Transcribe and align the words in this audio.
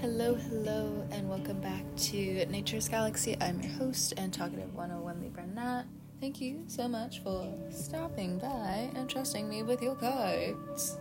Hello, 0.00 0.34
hello, 0.34 1.06
and 1.10 1.28
welcome 1.28 1.60
back 1.60 1.82
to 1.94 2.46
Nature's 2.46 2.88
Galaxy. 2.88 3.36
I'm 3.38 3.60
your 3.60 3.72
host 3.72 4.14
and 4.16 4.32
talkative 4.32 4.74
101 4.74 5.20
Libra 5.20 5.46
Nat. 5.46 5.84
Thank 6.22 6.40
you 6.40 6.64
so 6.68 6.88
much 6.88 7.22
for 7.22 7.46
stopping 7.68 8.38
by 8.38 8.90
and 8.94 9.10
trusting 9.10 9.46
me 9.46 9.62
with 9.62 9.82
your 9.82 9.94
cards. 9.96 10.96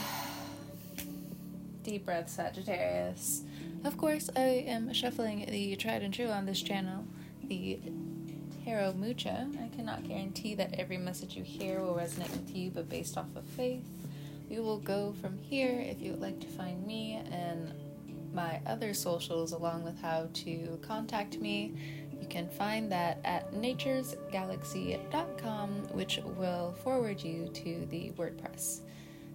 Deep 1.83 2.05
breath, 2.05 2.29
Sagittarius. 2.29 3.43
Of 3.83 3.97
course, 3.97 4.29
I 4.33 4.63
am 4.65 4.93
shuffling 4.93 5.47
the 5.51 5.75
tried 5.75 6.03
and 6.03 6.13
true 6.13 6.29
on 6.29 6.45
this 6.45 6.61
channel, 6.61 7.03
the 7.43 7.77
Tarot 8.63 8.93
Mucha. 8.93 9.49
I 9.61 9.75
cannot 9.75 10.07
guarantee 10.07 10.55
that 10.55 10.75
every 10.79 10.97
message 10.97 11.35
you 11.35 11.43
hear 11.43 11.81
will 11.81 11.95
resonate 11.95 12.31
with 12.31 12.55
you, 12.55 12.71
but 12.71 12.87
based 12.87 13.17
off 13.17 13.35
of 13.35 13.43
faith, 13.43 13.83
we 14.49 14.59
will 14.59 14.79
go 14.79 15.13
from 15.21 15.37
here 15.37 15.79
if 15.79 16.01
you 16.01 16.11
would 16.11 16.21
like 16.21 16.39
to 16.39 16.47
find 16.47 16.85
me 16.85 17.21
and 17.31 17.73
my 18.33 18.59
other 18.65 18.93
socials 18.93 19.51
along 19.51 19.83
with 19.83 19.99
how 20.01 20.29
to 20.33 20.79
contact 20.81 21.39
me. 21.39 21.73
You 22.19 22.27
can 22.27 22.49
find 22.49 22.91
that 22.91 23.19
at 23.23 23.53
naturesgalaxy.com, 23.53 25.69
which 25.93 26.19
will 26.37 26.73
forward 26.83 27.21
you 27.21 27.49
to 27.53 27.85
the 27.89 28.11
WordPress. 28.17 28.81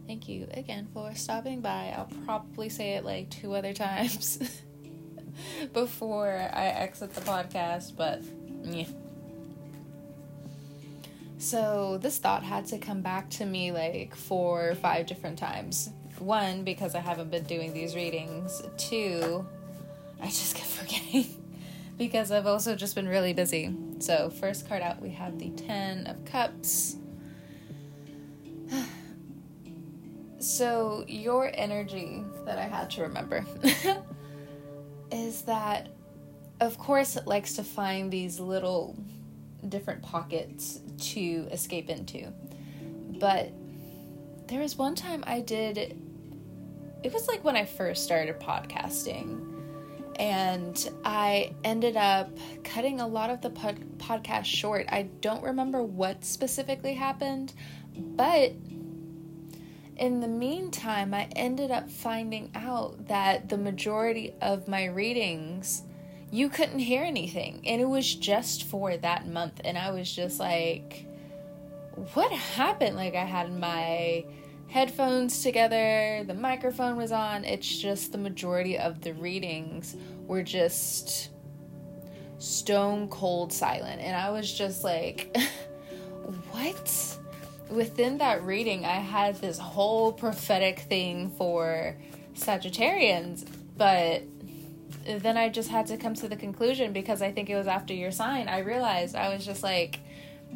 Thank 0.07 0.29
you 0.29 0.48
again 0.52 0.88
for 0.93 1.15
stopping 1.15 1.60
by. 1.60 1.95
I'll 1.97 2.10
probably 2.24 2.69
say 2.69 2.95
it 2.95 3.05
like 3.05 3.30
two 3.30 3.55
other 3.55 3.73
times 3.87 4.38
before 5.73 6.51
I 6.52 6.66
exit 6.66 7.15
the 7.15 7.21
podcast, 7.23 7.97
but 7.97 8.23
yeah. 8.63 8.87
So 11.42 11.98
this 12.01 12.19
thought 12.19 12.45
had 12.45 12.66
to 12.66 12.78
come 12.78 13.02
back 13.02 13.28
to 13.30 13.45
me 13.45 13.73
like 13.73 14.14
four 14.14 14.70
or 14.70 14.74
five 14.77 15.06
different 15.06 15.37
times. 15.37 15.91
One, 16.20 16.62
because 16.62 16.95
I 16.95 17.01
haven't 17.01 17.32
been 17.32 17.42
doing 17.42 17.74
these 17.74 17.96
readings. 17.96 18.62
Two, 18.77 19.45
I 20.20 20.27
just 20.27 20.55
kept 20.55 20.70
forgetting 20.70 21.26
because 21.99 22.30
I've 22.30 22.46
also 22.46 22.76
just 22.76 22.95
been 22.95 23.09
really 23.09 23.32
busy. 23.32 23.74
So, 23.99 24.30
first 24.30 24.68
card 24.68 24.82
out, 24.82 25.02
we 25.02 25.10
have 25.10 25.40
the 25.40 25.51
Ten 25.51 26.07
of 26.07 26.24
Cups. 26.24 26.95
so, 30.38 31.04
your 31.09 31.51
energy 31.54 32.23
that 32.45 32.56
I 32.56 32.68
had 32.68 32.88
to 32.90 33.02
remember 33.02 33.45
is 35.10 35.43
that, 35.43 35.88
of 36.60 36.79
course, 36.79 37.16
it 37.16 37.27
likes 37.27 37.54
to 37.54 37.65
find 37.65 38.12
these 38.12 38.38
little 38.38 38.96
different 39.68 40.02
pockets 40.02 40.80
to 40.99 41.49
escape 41.51 41.88
into. 41.88 42.32
But 43.18 43.52
there 44.49 44.60
was 44.60 44.77
one 44.77 44.95
time 44.95 45.24
I 45.27 45.41
did, 45.41 45.79
it 47.02 47.13
was 47.13 47.29
like 47.29 47.45
when 47.45 47.57
I 47.57 47.65
first 47.65 48.05
started 48.05 48.40
podcasting. 48.40 49.49
And 50.16 50.90
I 51.05 51.55
ended 51.65 51.96
up 51.96 52.37
cutting 52.65 53.01
a 53.01 53.07
lot 53.07 53.30
of 53.30 53.40
the 53.40 53.51
pod- 53.51 53.99
podcast 53.99 54.45
short. 54.45 54.87
I 54.90 55.05
don't 55.21 55.43
remember 55.43 55.83
what 55.83 56.24
specifically 56.24 56.95
happened, 56.95 57.55
but 57.96 58.52
in 59.96 60.21
the 60.21 60.29
meantime, 60.29 61.15
I 61.15 61.29
ended 61.37 61.71
up 61.71 61.90
finding 61.90 62.51
out 62.55 63.09
that 63.09 63.49
the 63.49 63.57
majority 63.57 64.34
of 64.41 64.69
my 64.69 64.87
readings 64.87 65.83
you 66.33 66.49
couldn't 66.49 66.78
hear 66.78 67.05
anything. 67.05 67.61
And 67.66 67.81
it 67.81 67.84
was 67.84 68.15
just 68.15 68.65
for 68.65 68.97
that 68.97 69.28
month. 69.28 69.61
And 69.65 69.77
I 69.77 69.91
was 69.91 70.11
just 70.11 70.41
like, 70.41 71.06
what 72.15 72.33
happened? 72.33 72.97
Like, 72.97 73.15
I 73.15 73.25
had 73.25 73.53
my 73.53 74.25
headphones 74.69 75.43
together, 75.43 76.25
the 76.27 76.33
microphone 76.33 76.97
was 76.97 77.12
on. 77.12 77.44
It's 77.44 77.77
just 77.77 78.12
the 78.12 78.19
majority 78.19 78.78
of 78.78 79.03
the 79.03 79.12
readings 79.12 79.94
were 80.27 80.43
just 80.43 81.28
stone 82.39 83.09
cold 83.09 83.53
silent. 83.53 84.00
And 84.00 84.17
I 84.17 84.31
was 84.31 84.50
just 84.50 84.83
like, 84.83 85.37
what? 86.51 87.19
Within 87.69 88.17
that 88.19 88.43
reading, 88.43 88.87
I 88.87 89.01
had 89.01 89.37
this 89.37 89.59
whole 89.59 90.11
prophetic 90.11 90.81
thing 90.81 91.31
for 91.33 91.99
Sagittarians, 92.35 93.47
but 93.77 94.23
then 95.05 95.37
I 95.37 95.49
just 95.49 95.69
had 95.69 95.87
to 95.87 95.97
come 95.97 96.15
to 96.15 96.29
the 96.29 96.37
conclusion 96.37 96.93
because 96.93 97.23
I 97.23 97.33
think 97.33 97.51
it 97.51 97.57
was 97.57 97.67
after 97.67 97.95
your 97.95 98.11
sign. 98.11 98.49
I 98.49 98.59
realized 98.59 99.17
I 99.17 99.33
was 99.33 99.45
just 99.45 99.63
like, 99.63 100.01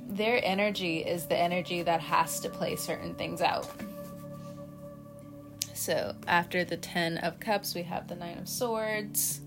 their 0.08 0.40
energy 0.44 0.98
is 0.98 1.26
the 1.26 1.36
energy 1.36 1.82
that 1.82 2.00
has 2.00 2.40
to 2.40 2.48
play 2.48 2.76
certain 2.76 3.14
things 3.14 3.40
out. 3.40 3.68
So 5.74 6.14
after 6.26 6.64
the 6.64 6.76
Ten 6.76 7.18
of 7.18 7.38
Cups, 7.38 7.74
we 7.74 7.82
have 7.82 8.08
the 8.08 8.14
Nine 8.14 8.38
of 8.38 8.48
Swords. 8.48 9.40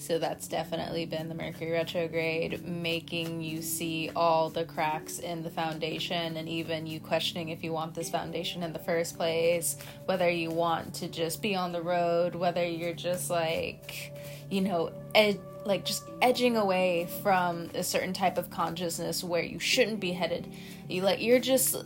So 0.00 0.18
that's 0.18 0.48
definitely 0.48 1.04
been 1.04 1.28
the 1.28 1.34
Mercury 1.34 1.72
retrograde, 1.72 2.66
making 2.66 3.42
you 3.42 3.60
see 3.60 4.10
all 4.16 4.48
the 4.48 4.64
cracks 4.64 5.18
in 5.18 5.42
the 5.42 5.50
foundation 5.50 6.38
and 6.38 6.48
even 6.48 6.86
you 6.86 7.00
questioning 7.00 7.50
if 7.50 7.62
you 7.62 7.72
want 7.72 7.94
this 7.94 8.08
foundation 8.08 8.62
in 8.62 8.72
the 8.72 8.78
first 8.78 9.18
place, 9.18 9.76
whether 10.06 10.30
you 10.30 10.50
want 10.50 10.94
to 10.94 11.08
just 11.08 11.42
be 11.42 11.54
on 11.54 11.72
the 11.72 11.82
road, 11.82 12.34
whether 12.34 12.66
you're 12.66 12.94
just 12.94 13.28
like, 13.28 14.14
you 14.48 14.62
know, 14.62 14.90
ed- 15.14 15.38
like 15.66 15.84
just 15.84 16.04
edging 16.22 16.56
away 16.56 17.06
from 17.22 17.68
a 17.74 17.84
certain 17.84 18.14
type 18.14 18.38
of 18.38 18.48
consciousness 18.48 19.22
where 19.22 19.42
you 19.42 19.58
shouldn't 19.58 20.00
be 20.00 20.12
headed. 20.12 20.50
You 20.88 21.02
like 21.02 21.20
you're 21.20 21.40
just 21.40 21.76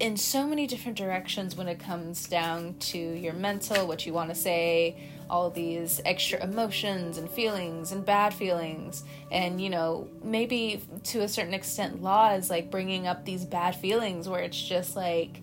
in 0.00 0.16
so 0.16 0.46
many 0.46 0.66
different 0.66 0.96
directions 0.96 1.54
when 1.54 1.68
it 1.68 1.78
comes 1.78 2.26
down 2.28 2.76
to 2.78 2.98
your 2.98 3.34
mental, 3.34 3.86
what 3.86 4.06
you 4.06 4.14
want 4.14 4.30
to 4.30 4.34
say, 4.34 4.96
all 5.30 5.50
these 5.50 6.00
extra 6.04 6.42
emotions 6.42 7.18
and 7.18 7.28
feelings 7.28 7.92
and 7.92 8.04
bad 8.04 8.32
feelings 8.32 9.04
and 9.30 9.60
you 9.60 9.70
know 9.70 10.08
maybe 10.22 10.82
to 11.04 11.20
a 11.20 11.28
certain 11.28 11.54
extent 11.54 12.02
law 12.02 12.32
is 12.32 12.50
like 12.50 12.70
bringing 12.70 13.06
up 13.06 13.24
these 13.24 13.44
bad 13.44 13.74
feelings 13.74 14.28
where 14.28 14.40
it's 14.40 14.60
just 14.60 14.96
like 14.96 15.40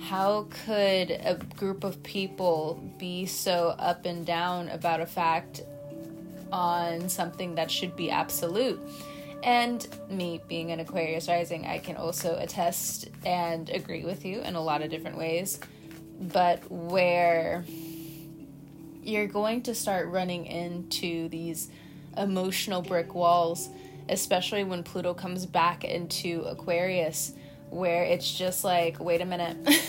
how 0.00 0.46
could 0.64 1.10
a 1.10 1.38
group 1.56 1.84
of 1.84 2.02
people 2.02 2.82
be 2.98 3.26
so 3.26 3.74
up 3.78 4.06
and 4.06 4.24
down 4.24 4.68
about 4.68 5.00
a 5.00 5.06
fact 5.06 5.62
on 6.52 7.08
something 7.08 7.56
that 7.56 7.70
should 7.70 7.94
be 7.96 8.10
absolute 8.10 8.80
and 9.42 9.86
me 10.10 10.40
being 10.48 10.72
an 10.72 10.80
Aquarius 10.80 11.28
rising, 11.28 11.64
I 11.66 11.78
can 11.78 11.96
also 11.96 12.36
attest 12.38 13.08
and 13.24 13.70
agree 13.70 14.04
with 14.04 14.24
you 14.24 14.40
in 14.40 14.56
a 14.56 14.60
lot 14.60 14.82
of 14.82 14.90
different 14.90 15.16
ways. 15.16 15.60
But 16.20 16.68
where 16.70 17.64
you're 19.08 19.26
going 19.26 19.62
to 19.62 19.74
start 19.74 20.06
running 20.08 20.44
into 20.46 21.28
these 21.30 21.70
emotional 22.16 22.82
brick 22.82 23.14
walls, 23.14 23.70
especially 24.08 24.64
when 24.64 24.82
Pluto 24.82 25.14
comes 25.14 25.46
back 25.46 25.82
into 25.82 26.42
Aquarius, 26.42 27.32
where 27.70 28.04
it's 28.04 28.30
just 28.30 28.64
like, 28.64 29.00
wait 29.00 29.22
a 29.22 29.24
minute. 29.24 29.56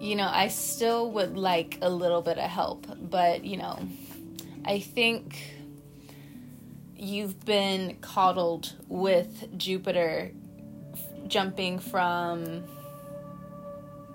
you 0.00 0.16
know, 0.16 0.28
I 0.30 0.48
still 0.48 1.10
would 1.12 1.38
like 1.38 1.78
a 1.80 1.88
little 1.88 2.20
bit 2.20 2.36
of 2.36 2.50
help, 2.50 2.86
but 3.00 3.44
you 3.44 3.56
know, 3.56 3.78
I 4.64 4.80
think 4.80 5.38
you've 6.94 7.42
been 7.46 7.96
coddled 8.02 8.74
with 8.88 9.56
Jupiter 9.56 10.30
jumping 11.26 11.78
from, 11.78 12.64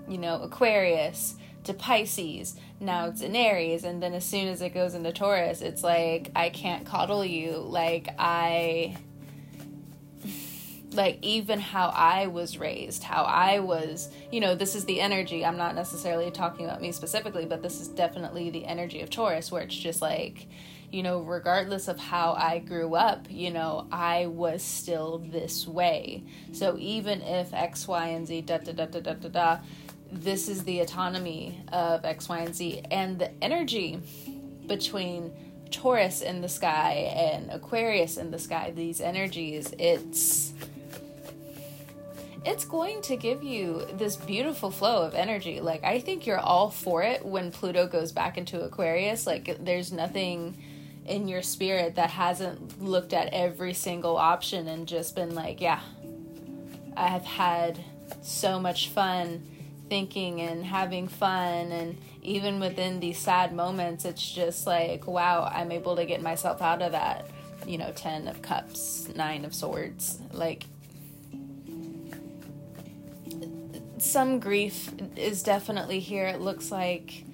you 0.08 0.18
know, 0.18 0.42
Aquarius 0.42 1.36
to 1.64 1.74
Pisces. 1.74 2.56
Now 2.80 3.06
it's 3.06 3.20
in 3.20 3.36
Aries, 3.36 3.84
and 3.84 4.02
then 4.02 4.14
as 4.14 4.24
soon 4.24 4.48
as 4.48 4.62
it 4.62 4.74
goes 4.74 4.94
into 4.94 5.12
Taurus, 5.12 5.62
it's 5.62 5.82
like 5.82 6.30
I 6.34 6.50
can't 6.50 6.84
coddle 6.84 7.24
you. 7.24 7.52
Like 7.52 8.08
I 8.18 8.96
like 10.94 11.18
even 11.22 11.58
how 11.58 11.88
I 11.88 12.26
was 12.26 12.58
raised, 12.58 13.02
how 13.02 13.22
I 13.24 13.60
was, 13.60 14.10
you 14.30 14.40
know, 14.40 14.54
this 14.54 14.74
is 14.74 14.84
the 14.84 15.00
energy. 15.00 15.44
I'm 15.44 15.56
not 15.56 15.74
necessarily 15.74 16.30
talking 16.30 16.66
about 16.66 16.82
me 16.82 16.92
specifically, 16.92 17.46
but 17.46 17.62
this 17.62 17.80
is 17.80 17.88
definitely 17.88 18.50
the 18.50 18.66
energy 18.66 19.00
of 19.00 19.10
Taurus 19.10 19.50
where 19.50 19.62
it's 19.62 19.74
just 19.74 20.02
like, 20.02 20.48
you 20.90 21.02
know, 21.02 21.20
regardless 21.20 21.88
of 21.88 21.98
how 21.98 22.34
I 22.34 22.58
grew 22.58 22.94
up, 22.94 23.26
you 23.30 23.50
know, 23.50 23.86
I 23.90 24.26
was 24.26 24.62
still 24.62 25.18
this 25.18 25.66
way. 25.66 26.24
So 26.52 26.76
even 26.78 27.22
if 27.22 27.54
X, 27.54 27.88
Y, 27.88 28.08
and 28.08 28.26
Z, 28.26 28.42
da 28.42 28.58
da 28.58 28.72
da 28.72 28.86
da 28.86 29.00
da 29.00 29.14
da 29.14 29.28
da, 29.28 29.58
this 30.12 30.48
is 30.48 30.64
the 30.64 30.80
autonomy 30.80 31.58
of 31.72 32.04
X, 32.04 32.28
Y, 32.28 32.38
and 32.38 32.54
Z, 32.54 32.82
and 32.90 33.18
the 33.18 33.30
energy 33.42 33.98
between 34.66 35.32
Taurus 35.70 36.20
in 36.20 36.42
the 36.42 36.48
sky 36.48 37.12
and 37.16 37.50
Aquarius 37.50 38.18
in 38.18 38.30
the 38.30 38.38
sky, 38.38 38.72
these 38.76 39.00
energies, 39.00 39.74
it's 39.78 40.52
it's 42.44 42.64
going 42.64 43.00
to 43.02 43.16
give 43.16 43.44
you 43.44 43.86
this 43.94 44.16
beautiful 44.16 44.70
flow 44.70 45.02
of 45.02 45.14
energy. 45.14 45.60
Like 45.60 45.82
I 45.82 45.98
think 46.00 46.26
you're 46.26 46.38
all 46.38 46.70
for 46.70 47.02
it 47.02 47.24
when 47.24 47.50
Pluto 47.50 47.86
goes 47.86 48.12
back 48.12 48.36
into 48.36 48.60
Aquarius. 48.60 49.26
Like 49.26 49.64
there's 49.64 49.92
nothing 49.92 50.56
in 51.06 51.26
your 51.26 51.42
spirit 51.42 51.96
that 51.96 52.10
hasn't 52.10 52.82
looked 52.82 53.12
at 53.12 53.32
every 53.32 53.74
single 53.74 54.16
option 54.16 54.68
and 54.68 54.86
just 54.86 55.16
been 55.16 55.34
like, 55.34 55.60
yeah, 55.60 55.80
I 56.96 57.08
have 57.08 57.24
had 57.24 57.82
so 58.20 58.60
much 58.60 58.88
fun 58.88 59.42
thinking 59.92 60.40
and 60.40 60.64
having 60.64 61.06
fun 61.06 61.70
and 61.70 61.98
even 62.22 62.60
within 62.60 63.00
these 63.00 63.18
sad 63.18 63.54
moments 63.54 64.06
it's 64.06 64.32
just 64.32 64.66
like 64.66 65.06
wow 65.06 65.50
i'm 65.52 65.70
able 65.70 65.96
to 65.96 66.06
get 66.06 66.22
myself 66.22 66.62
out 66.62 66.80
of 66.80 66.92
that 66.92 67.26
you 67.66 67.78
know 67.78 67.92
10 67.94 68.28
of 68.28 68.42
cups 68.42 69.08
9 69.14 69.44
of 69.44 69.54
swords. 69.54 70.18
Like 70.32 70.64
some 73.98 74.40
grief 74.40 74.90
is 75.16 75.42
definitely 75.42 76.00
here. 76.00 76.26
It 76.26 76.40
looks 76.40 76.70
like 76.70 77.24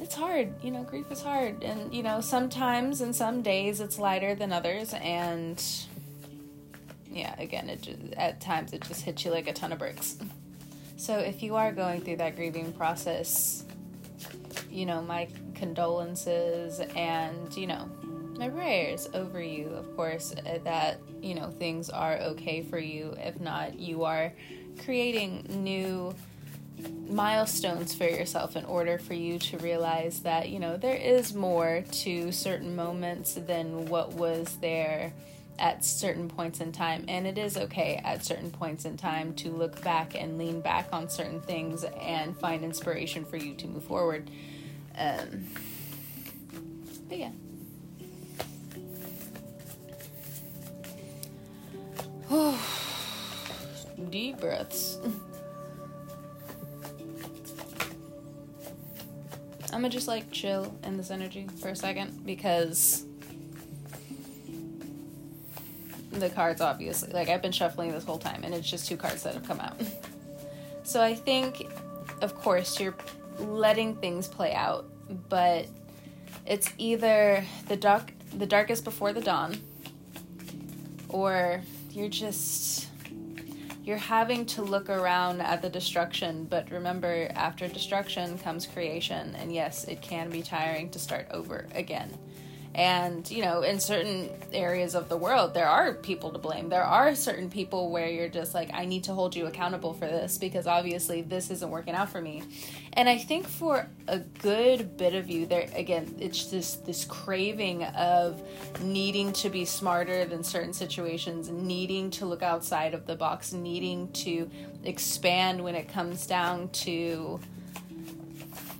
it's 0.00 0.14
hard 0.14 0.52
you 0.62 0.70
know 0.70 0.82
grief 0.82 1.10
is 1.10 1.22
hard. 1.22 1.62
And 1.62 1.94
you 1.94 2.02
know 2.02 2.20
sometimes 2.20 3.00
and 3.00 3.14
some 3.14 3.42
days 3.42 3.80
it's 3.80 3.98
lighter 3.98 4.34
than 4.34 4.52
others 4.52 4.94
and 4.94 5.62
yeah 7.10 7.34
again 7.40 7.70
it 7.70 7.82
just, 7.82 7.98
at 8.14 8.40
times 8.40 8.72
it 8.72 8.82
just 8.82 9.02
hits 9.02 9.24
you 9.24 9.30
like 9.30 9.48
a 9.48 9.52
ton 9.52 9.72
of 9.72 9.78
bricks 9.78 10.16
so 10.96 11.18
if 11.18 11.42
you 11.42 11.56
are 11.56 11.72
going 11.72 12.00
through 12.00 12.16
that 12.16 12.36
grieving 12.36 12.72
process, 12.72 13.64
you 14.70 14.86
know, 14.86 15.02
my 15.02 15.28
condolences 15.54 16.80
and, 16.94 17.54
you 17.56 17.66
know, 17.66 17.88
my 18.38 18.48
prayers 18.48 19.08
over 19.14 19.40
you, 19.40 19.68
of 19.68 19.94
course, 19.96 20.32
uh, 20.32 20.58
that, 20.64 21.00
you 21.22 21.34
know, 21.34 21.50
things 21.50 21.90
are 21.90 22.16
okay 22.18 22.62
for 22.62 22.78
you. 22.78 23.14
If 23.18 23.40
not, 23.40 23.78
you 23.78 24.04
are 24.04 24.32
creating 24.84 25.46
new 25.48 26.14
milestones 27.08 27.94
for 27.94 28.04
yourself 28.04 28.56
in 28.56 28.64
order 28.66 28.98
for 28.98 29.14
you 29.14 29.38
to 29.38 29.58
realize 29.58 30.20
that, 30.20 30.50
you 30.50 30.58
know, 30.58 30.76
there 30.76 30.96
is 30.96 31.34
more 31.34 31.84
to 31.90 32.32
certain 32.32 32.76
moments 32.76 33.34
than 33.34 33.86
what 33.86 34.12
was 34.12 34.58
there 34.60 35.12
at 35.58 35.84
certain 35.84 36.28
points 36.28 36.60
in 36.60 36.72
time. 36.72 37.04
And 37.08 37.26
it 37.26 37.38
is 37.38 37.56
okay 37.56 38.00
at 38.04 38.24
certain 38.24 38.50
points 38.50 38.84
in 38.84 38.96
time 38.96 39.34
to 39.34 39.50
look 39.50 39.82
back 39.82 40.14
and 40.14 40.38
lean 40.38 40.60
back 40.60 40.88
on 40.92 41.08
certain 41.08 41.40
things 41.40 41.84
and 42.00 42.36
find 42.38 42.64
inspiration 42.64 43.24
for 43.24 43.36
you 43.36 43.54
to 43.54 43.66
move 43.66 43.84
forward. 43.84 44.30
Um, 44.98 45.46
but 47.08 47.18
yeah. 47.18 47.30
Deep 54.10 54.40
breaths. 54.40 54.98
I'm 59.72 59.82
gonna 59.82 59.90
just 59.90 60.08
like 60.08 60.30
chill 60.30 60.74
in 60.84 60.96
this 60.96 61.10
energy 61.10 61.46
for 61.60 61.68
a 61.68 61.76
second 61.76 62.24
because 62.24 63.05
the 66.20 66.30
cards, 66.30 66.60
obviously. 66.60 67.12
Like, 67.12 67.28
I've 67.28 67.42
been 67.42 67.52
shuffling 67.52 67.92
this 67.92 68.04
whole 68.04 68.18
time, 68.18 68.42
and 68.44 68.54
it's 68.54 68.68
just 68.68 68.88
two 68.88 68.96
cards 68.96 69.22
that 69.22 69.34
have 69.34 69.46
come 69.46 69.60
out. 69.60 69.80
so 70.82 71.02
I 71.02 71.14
think, 71.14 71.66
of 72.22 72.34
course, 72.34 72.80
you're 72.80 72.96
letting 73.38 73.96
things 73.96 74.28
play 74.28 74.54
out, 74.54 74.86
but 75.28 75.66
it's 76.46 76.72
either 76.78 77.44
the 77.68 77.76
dark, 77.76 78.12
the 78.36 78.46
darkest 78.46 78.84
before 78.84 79.12
the 79.12 79.20
dawn, 79.20 79.56
or 81.08 81.62
you're 81.92 82.08
just 82.08 82.88
you're 83.86 83.96
having 83.96 84.44
to 84.44 84.62
look 84.62 84.90
around 84.90 85.40
at 85.40 85.62
the 85.62 85.68
destruction, 85.68 86.44
but 86.50 86.68
remember, 86.72 87.30
after 87.36 87.68
destruction 87.68 88.36
comes 88.36 88.66
creation, 88.66 89.36
and 89.36 89.54
yes, 89.54 89.84
it 89.84 90.02
can 90.02 90.28
be 90.28 90.42
tiring 90.42 90.90
to 90.90 90.98
start 90.98 91.28
over 91.30 91.68
again. 91.72 92.12
And, 92.76 93.28
you 93.30 93.42
know, 93.42 93.62
in 93.62 93.80
certain 93.80 94.28
areas 94.52 94.94
of 94.94 95.08
the 95.08 95.16
world, 95.16 95.54
there 95.54 95.66
are 95.66 95.94
people 95.94 96.30
to 96.32 96.38
blame. 96.38 96.68
There 96.68 96.84
are 96.84 97.14
certain 97.14 97.48
people 97.48 97.90
where 97.90 98.06
you're 98.06 98.28
just 98.28 98.52
like, 98.52 98.68
I 98.74 98.84
need 98.84 99.04
to 99.04 99.14
hold 99.14 99.34
you 99.34 99.46
accountable 99.46 99.94
for 99.94 100.04
this 100.04 100.36
because 100.36 100.66
obviously 100.66 101.22
this 101.22 101.50
isn't 101.50 101.70
working 101.70 101.94
out 101.94 102.10
for 102.10 102.20
me. 102.20 102.42
And 102.92 103.08
I 103.08 103.16
think 103.16 103.48
for 103.48 103.88
a 104.08 104.18
good 104.18 104.98
bit 104.98 105.14
of 105.14 105.30
you, 105.30 105.46
there 105.46 105.70
again, 105.74 106.16
it's 106.18 106.50
just 106.50 106.84
this 106.84 107.06
craving 107.06 107.82
of 107.82 108.42
needing 108.82 109.32
to 109.32 109.48
be 109.48 109.64
smarter 109.64 110.26
than 110.26 110.44
certain 110.44 110.74
situations, 110.74 111.48
needing 111.48 112.10
to 112.10 112.26
look 112.26 112.42
outside 112.42 112.92
of 112.92 113.06
the 113.06 113.16
box, 113.16 113.54
needing 113.54 114.12
to 114.12 114.50
expand 114.84 115.64
when 115.64 115.74
it 115.74 115.88
comes 115.88 116.26
down 116.26 116.68
to 116.68 117.40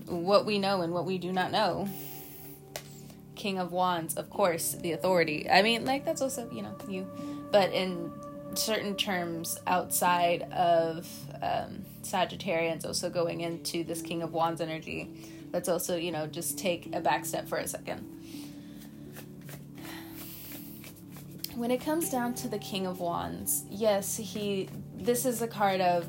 what 0.05 0.45
we 0.45 0.59
know 0.59 0.83
and 0.83 0.93
what 0.93 1.05
we 1.05 1.17
do 1.17 1.33
not 1.33 1.51
know. 1.51 1.89
King 3.37 3.59
of 3.59 3.71
Wands, 3.71 4.15
of 4.15 4.29
course, 4.29 4.73
the 4.73 4.91
authority. 4.91 5.49
I 5.49 5.61
mean, 5.61 5.85
like, 5.85 6.03
that's 6.03 6.21
also, 6.21 6.49
you 6.51 6.63
know, 6.63 6.75
you. 6.89 7.07
But 7.51 7.71
in 7.71 8.11
certain 8.55 8.95
terms 8.95 9.59
outside 9.67 10.41
of 10.51 11.07
um, 11.41 11.85
Sagittarians, 12.01 12.85
also 12.85 13.09
going 13.09 13.41
into 13.41 13.83
this 13.83 14.01
King 14.01 14.23
of 14.23 14.33
Wands 14.33 14.59
energy, 14.59 15.09
let's 15.53 15.69
also, 15.69 15.95
you 15.95 16.11
know, 16.11 16.27
just 16.27 16.57
take 16.57 16.93
a 16.93 16.99
back 16.99 17.25
step 17.25 17.47
for 17.47 17.59
a 17.59 17.67
second. 17.67 18.13
When 21.55 21.71
it 21.71 21.81
comes 21.81 22.09
down 22.09 22.33
to 22.35 22.47
the 22.47 22.59
King 22.59 22.85
of 22.85 22.99
Wands, 22.99 23.63
yes, 23.69 24.17
he. 24.17 24.69
This 24.95 25.25
is 25.25 25.41
a 25.41 25.47
card 25.47 25.81
of 25.81 26.07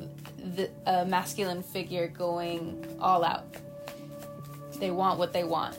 the 0.55 0.69
a 0.85 1.05
masculine 1.05 1.63
figure 1.63 2.07
going 2.07 2.85
all 2.99 3.23
out. 3.23 3.45
They 4.79 4.91
want 4.91 5.17
what 5.17 5.33
they 5.33 5.43
want 5.43 5.77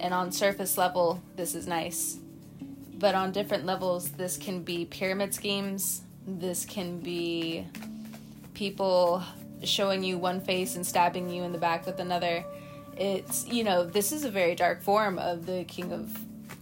and 0.00 0.12
on 0.12 0.32
surface 0.32 0.76
level, 0.78 1.22
this 1.36 1.54
is 1.54 1.66
nice. 1.66 2.18
But 2.98 3.14
on 3.14 3.32
different 3.32 3.66
levels, 3.66 4.10
this 4.10 4.36
can 4.36 4.62
be 4.62 4.86
pyramid 4.86 5.34
schemes. 5.34 6.02
This 6.26 6.64
can 6.64 6.98
be 7.00 7.66
people 8.54 9.22
showing 9.62 10.02
you 10.02 10.18
one 10.18 10.40
face 10.40 10.76
and 10.76 10.86
stabbing 10.86 11.28
you 11.28 11.42
in 11.42 11.52
the 11.52 11.58
back 11.58 11.86
with 11.86 12.00
another. 12.00 12.44
It's, 12.96 13.46
you 13.46 13.64
know, 13.64 13.84
this 13.84 14.12
is 14.12 14.24
a 14.24 14.30
very 14.30 14.54
dark 14.54 14.82
form 14.82 15.18
of 15.18 15.46
the 15.46 15.64
King 15.64 15.92
of 15.92 16.18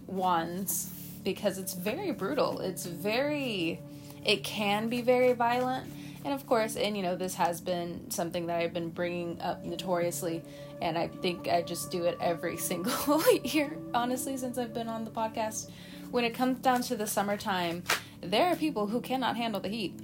Wands 0.07 0.91
because 1.23 1.57
it's 1.57 1.73
very 1.73 2.11
brutal. 2.11 2.59
It's 2.59 2.85
very, 2.85 3.79
it 4.25 4.43
can 4.43 4.89
be 4.89 5.01
very 5.01 5.33
violent. 5.33 5.89
And 6.25 6.33
of 6.33 6.45
course, 6.47 6.75
and 6.75 6.97
you 6.97 7.03
know, 7.03 7.15
this 7.15 7.35
has 7.35 7.61
been 7.61 8.09
something 8.09 8.47
that 8.47 8.59
I've 8.59 8.73
been 8.73 8.89
bringing 8.89 9.39
up 9.41 9.63
notoriously 9.63 10.41
and 10.81 10.97
I 10.97 11.07
think 11.07 11.47
I 11.47 11.61
just 11.61 11.91
do 11.91 12.03
it 12.05 12.17
every 12.21 12.57
single 12.71 13.23
year, 13.43 13.77
honestly, 13.93 14.37
since 14.37 14.57
I've 14.57 14.73
been 14.73 14.87
on 14.87 15.05
the 15.05 15.11
podcast. 15.11 15.69
When 16.11 16.23
it 16.23 16.33
comes 16.33 16.57
down 16.59 16.81
to 16.83 16.95
the 16.95 17.07
summertime, 17.07 17.83
there 18.21 18.47
are 18.47 18.55
people 18.55 18.87
who 18.87 19.01
cannot 19.01 19.35
handle 19.37 19.59
the 19.59 19.69
heat 19.69 19.99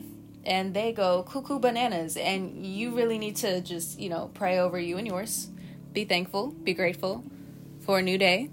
and 0.46 0.74
they 0.74 0.92
go 0.92 1.24
cuckoo 1.24 1.60
bananas, 1.60 2.18
and 2.18 2.66
you 2.66 2.96
really 2.96 3.18
need 3.18 3.36
to 3.38 3.62
just, 3.62 4.00
you 4.00 4.10
know, 4.10 4.32
pray 4.34 4.60
over 4.60 4.80
you 4.80 4.98
and 4.98 5.08
yours. 5.08 5.50
Be 5.94 6.06
thankful, 6.06 6.52
be 6.52 6.74
grateful 6.74 7.24
for 7.82 8.00
a 8.00 8.02
new 8.02 8.18
day 8.18 8.50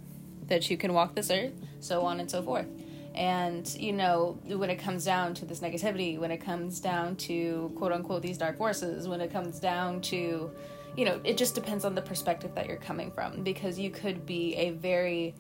that 0.48 0.70
you 0.70 0.76
can 0.76 0.92
walk 0.92 1.14
this 1.14 1.30
earth, 1.30 1.52
so 1.80 2.02
on 2.02 2.20
and 2.20 2.30
so 2.30 2.42
forth. 2.42 2.66
And, 3.14 3.68
you 3.78 3.92
know, 3.92 4.38
when 4.44 4.70
it 4.70 4.76
comes 4.76 5.04
down 5.04 5.34
to 5.34 5.44
this 5.44 5.60
negativity, 5.60 6.18
when 6.18 6.30
it 6.30 6.38
comes 6.38 6.78
down 6.78 7.16
to 7.16 7.72
quote 7.76 7.92
unquote 7.92 8.22
these 8.22 8.38
dark 8.38 8.58
forces, 8.58 9.08
when 9.08 9.20
it 9.20 9.32
comes 9.32 9.58
down 9.58 10.00
to 10.02 10.50
you 10.97 11.04
know, 11.04 11.21
it 11.25 11.37
just 11.37 11.54
depends 11.54 11.85
on 11.85 11.95
the 11.95 12.02
perspective 12.02 12.54
that 12.54 12.66
you're 12.66 12.76
coming 12.76 13.11
from 13.11 13.42
because 13.42 13.78
you 13.78 13.90
could 13.90 14.26
be 14.26 14.54
a 14.57 14.71
very 14.71 15.35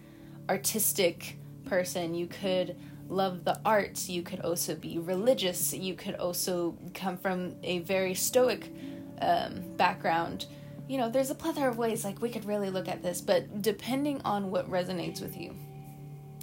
artistic 0.48 1.38
person. 1.64 2.14
You 2.14 2.26
could 2.26 2.76
love 3.08 3.44
the 3.44 3.60
arts. 3.64 4.08
You 4.08 4.22
could 4.22 4.40
also 4.40 4.74
be 4.74 4.98
religious. 4.98 5.72
You 5.72 5.94
could 5.94 6.14
also 6.16 6.76
come 6.94 7.16
from 7.16 7.56
a 7.62 7.80
very 7.80 8.14
stoic 8.14 8.72
um, 9.20 9.62
background. 9.76 10.46
You 10.88 10.98
know, 10.98 11.08
there's 11.10 11.30
a 11.30 11.34
plethora 11.34 11.68
of 11.68 11.78
ways 11.78 12.04
like 12.04 12.20
we 12.20 12.30
could 12.30 12.44
really 12.44 12.70
look 12.70 12.88
at 12.88 13.02
this, 13.02 13.20
but 13.20 13.60
depending 13.60 14.20
on 14.24 14.50
what 14.50 14.70
resonates 14.70 15.20
with 15.20 15.36
you. 15.36 15.54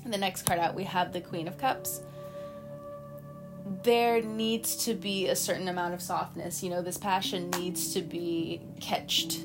the 0.06 0.18
next 0.18 0.46
card 0.46 0.60
out, 0.60 0.76
we 0.76 0.84
have 0.84 1.14
the 1.14 1.22
Queen 1.22 1.48
of 1.48 1.58
Cups 1.58 2.02
there 3.66 4.22
needs 4.22 4.76
to 4.86 4.94
be 4.94 5.28
a 5.28 5.36
certain 5.36 5.68
amount 5.68 5.94
of 5.94 6.02
softness. 6.02 6.62
You 6.62 6.70
know, 6.70 6.82
this 6.82 6.98
passion 6.98 7.50
needs 7.52 7.94
to 7.94 8.02
be 8.02 8.62
catched. 8.80 9.44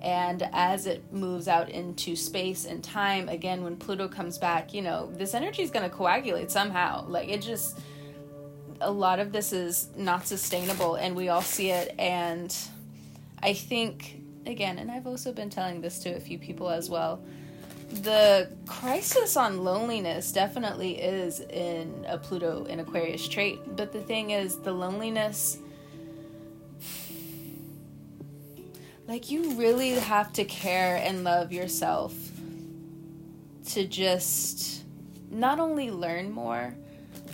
And 0.00 0.48
as 0.52 0.86
it 0.86 1.12
moves 1.12 1.48
out 1.48 1.68
into 1.68 2.16
space 2.16 2.64
and 2.64 2.82
time, 2.82 3.28
again, 3.28 3.62
when 3.62 3.76
Pluto 3.76 4.08
comes 4.08 4.38
back, 4.38 4.74
you 4.74 4.82
know, 4.82 5.10
this 5.12 5.34
energy 5.34 5.62
is 5.62 5.70
going 5.70 5.88
to 5.88 5.94
coagulate 5.94 6.50
somehow. 6.50 7.06
Like, 7.06 7.28
it 7.28 7.40
just, 7.40 7.78
a 8.80 8.90
lot 8.90 9.18
of 9.18 9.32
this 9.32 9.52
is 9.52 9.88
not 9.96 10.26
sustainable, 10.26 10.96
and 10.96 11.14
we 11.14 11.28
all 11.28 11.42
see 11.42 11.70
it. 11.70 11.94
And 11.98 12.56
I 13.40 13.54
think, 13.54 14.20
again, 14.46 14.78
and 14.78 14.90
I've 14.90 15.06
also 15.06 15.32
been 15.32 15.50
telling 15.50 15.80
this 15.80 16.00
to 16.00 16.10
a 16.16 16.20
few 16.20 16.38
people 16.38 16.68
as 16.68 16.90
well 16.90 17.22
the 18.02 18.50
crisis 18.66 19.36
on 19.36 19.64
loneliness 19.64 20.32
definitely 20.32 21.00
is 21.00 21.40
in 21.40 22.04
a 22.08 22.18
Pluto 22.18 22.64
in 22.64 22.80
Aquarius 22.80 23.28
trait, 23.28 23.60
but 23.76 23.92
the 23.92 24.00
thing 24.00 24.30
is, 24.30 24.56
the 24.56 24.72
loneliness. 24.72 25.58
Like, 29.06 29.30
you 29.30 29.54
really 29.54 29.90
have 29.90 30.32
to 30.34 30.44
care 30.44 30.96
and 30.96 31.24
love 31.24 31.52
yourself 31.52 32.14
to 33.68 33.86
just 33.86 34.84
not 35.30 35.60
only 35.60 35.90
learn 35.90 36.30
more, 36.30 36.74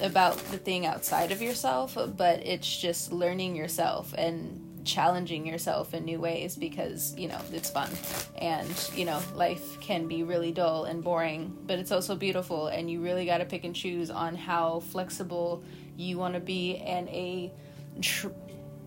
about 0.01 0.37
the 0.51 0.59
thing 0.59 0.87
outside 0.87 1.33
of 1.33 1.43
yourself, 1.43 1.97
but 2.17 2.45
it's 2.47 2.77
just 2.77 3.13
learning 3.13 3.57
yourself 3.57 4.15
and 4.17 4.65
challenging 4.89 5.47
yourself 5.47 5.95
in 5.95 6.05
new 6.05 6.19
ways 6.19 6.57
because 6.57 7.17
you 7.17 7.29
know 7.29 7.41
it's 7.53 7.71
fun. 7.71 7.91
And 8.39 8.91
you 8.95 9.05
know 9.05 9.21
life 9.35 9.81
can 9.81 10.09
be 10.09 10.23
really 10.23 10.51
dull 10.51 10.85
and 10.85 11.03
boring 11.03 11.57
but 11.67 11.79
it's 11.79 11.93
also 11.93 12.17
beautiful. 12.17 12.69
And 12.69 12.91
you 12.91 13.01
really 13.03 13.27
got 13.27 13.39
to 13.39 13.45
pick 13.45 13.65
and 13.65 13.75
choose 13.75 14.11
on 14.11 14.35
how 14.35 14.81
flexible 14.81 15.63
you 15.97 16.19
want 16.19 16.35
to 16.35 16.41
be 16.41 16.73
in 16.73 17.09
a 17.09 17.53
tr- 18.01 18.29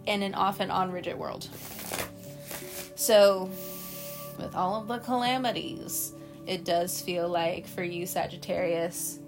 in 0.05 0.23
an 0.23 0.33
off 0.33 0.59
and 0.59 0.71
on 0.71 0.91
rigid 0.91 1.17
world. 1.17 1.47
So 2.95 3.49
with 4.37 4.55
all 4.55 4.81
of 4.81 4.87
the 4.87 4.97
calamities 4.99 6.13
it 6.47 6.65
does 6.65 6.99
feel 6.99 7.29
like 7.29 7.67
for 7.67 7.83
you 7.83 8.05
sagittarius 8.07 9.19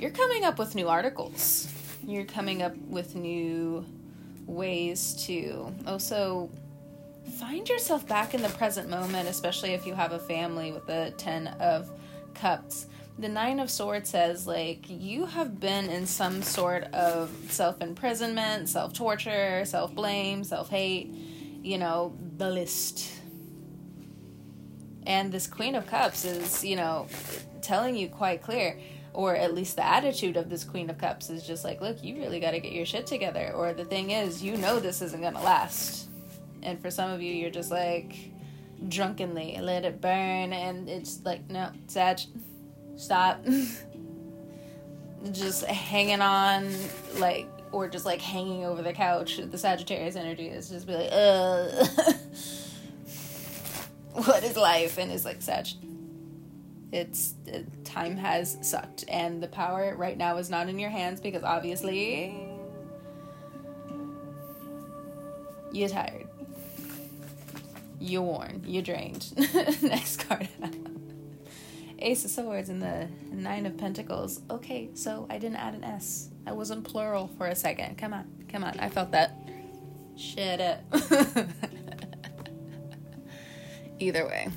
you're 0.00 0.10
coming 0.10 0.46
up 0.46 0.58
with 0.58 0.74
new 0.74 0.88
articles. 0.88 1.68
You're 2.02 2.24
coming 2.24 2.62
up 2.62 2.74
with 2.88 3.14
new 3.14 3.84
ways 4.46 5.14
to 5.26 5.72
also 5.86 6.50
find 7.38 7.68
yourself 7.68 8.06
back 8.06 8.34
in 8.34 8.42
the 8.42 8.48
present 8.50 8.88
moment, 8.88 9.28
especially 9.28 9.70
if 9.70 9.86
you 9.86 9.94
have 9.94 10.12
a 10.12 10.18
family 10.18 10.72
with 10.72 10.86
the 10.86 11.14
10 11.16 11.48
of 11.60 11.90
cups. 12.34 12.86
The 13.18 13.28
Nine 13.28 13.60
of 13.60 13.70
Swords 13.70 14.08
says, 14.08 14.46
like, 14.46 14.84
you 14.88 15.26
have 15.26 15.60
been 15.60 15.90
in 15.90 16.06
some 16.06 16.42
sort 16.42 16.84
of 16.84 17.30
self 17.50 17.82
imprisonment, 17.82 18.68
self 18.68 18.94
torture, 18.94 19.64
self 19.66 19.94
blame, 19.94 20.42
self 20.42 20.70
hate, 20.70 21.12
you 21.62 21.76
know, 21.76 22.16
the 22.38 22.48
list. 22.48 23.10
And 25.06 25.32
this 25.32 25.46
Queen 25.46 25.74
of 25.74 25.86
Cups 25.86 26.24
is, 26.24 26.64
you 26.64 26.76
know, 26.76 27.08
telling 27.60 27.94
you 27.94 28.08
quite 28.08 28.42
clear 28.42 28.78
or 29.12 29.34
at 29.34 29.54
least 29.54 29.76
the 29.76 29.86
attitude 29.86 30.36
of 30.36 30.48
this 30.48 30.64
queen 30.64 30.88
of 30.88 30.98
cups 30.98 31.30
is 31.30 31.46
just 31.46 31.64
like 31.64 31.80
look 31.80 32.02
you 32.02 32.16
really 32.16 32.40
got 32.40 32.52
to 32.52 32.60
get 32.60 32.72
your 32.72 32.86
shit 32.86 33.06
together. 33.06 33.52
Or 33.54 33.72
the 33.72 33.84
thing 33.84 34.10
is 34.10 34.42
you 34.42 34.56
know 34.56 34.78
this 34.80 35.02
isn't 35.02 35.20
to 35.34 35.40
last. 35.40 36.08
And 36.62 36.80
for 36.80 36.90
some 36.90 37.10
of 37.10 37.20
you 37.22 37.32
you're 37.32 37.50
just 37.50 37.70
like 37.70 38.14
drunkenly 38.88 39.58
let 39.60 39.84
it 39.84 40.00
burn. 40.00 40.52
And 40.52 40.88
it's 40.88 41.20
like 41.24 41.48
no 41.50 41.70
sag 41.86 42.20
stop. 42.96 43.44
Just 45.32 45.66
hanging 45.66 46.22
on 46.22 46.72
like 47.18 47.46
or 47.72 47.88
just 47.88 48.06
like 48.06 48.22
hanging 48.22 48.64
over 48.64 48.80
the 48.80 48.94
couch. 48.94 49.36
The 49.36 49.58
sagittarius 49.58 50.16
energy 50.16 50.48
is 50.48 50.70
just 50.70 50.86
be 50.86 50.94
like 50.94 51.10
uh 51.12 51.84
what 54.24 54.42
is 54.42 54.56
life? 54.56 54.96
And 54.96 55.12
it's 55.12 55.26
like 55.26 55.42
sag 55.42 55.66
it's 56.92 57.34
uh, 57.52 57.60
time 57.84 58.16
has 58.16 58.58
sucked. 58.62 59.04
And 59.08 59.42
the 59.42 59.48
power 59.48 59.94
right 59.96 60.16
now 60.16 60.36
is 60.36 60.50
not 60.50 60.68
in 60.68 60.78
your 60.78 60.90
hands 60.90 61.20
because 61.20 61.42
obviously 61.42 62.48
you're 65.72 65.88
tired. 65.88 66.26
You're 68.00 68.22
worn. 68.22 68.62
You're 68.66 68.82
drained. 68.82 69.32
Next 69.82 70.28
card. 70.28 70.48
Ace 72.02 72.24
of 72.24 72.30
swords 72.30 72.70
and 72.70 72.80
the 72.80 73.08
nine 73.30 73.66
of 73.66 73.76
pentacles. 73.76 74.40
Okay 74.50 74.88
so 74.94 75.26
i 75.28 75.36
didn't 75.38 75.56
add 75.56 75.74
an 75.74 75.84
s. 75.84 76.30
I 76.46 76.52
wasn't 76.52 76.84
plural 76.84 77.30
for 77.36 77.46
a 77.46 77.54
second. 77.54 77.98
Come 77.98 78.14
on. 78.14 78.26
Come 78.48 78.64
on. 78.64 78.80
I 78.80 78.88
felt 78.88 79.12
that. 79.12 79.36
Shit. 80.16 80.60
Up 80.60 80.80
either 83.98 84.26
way. 84.26 84.48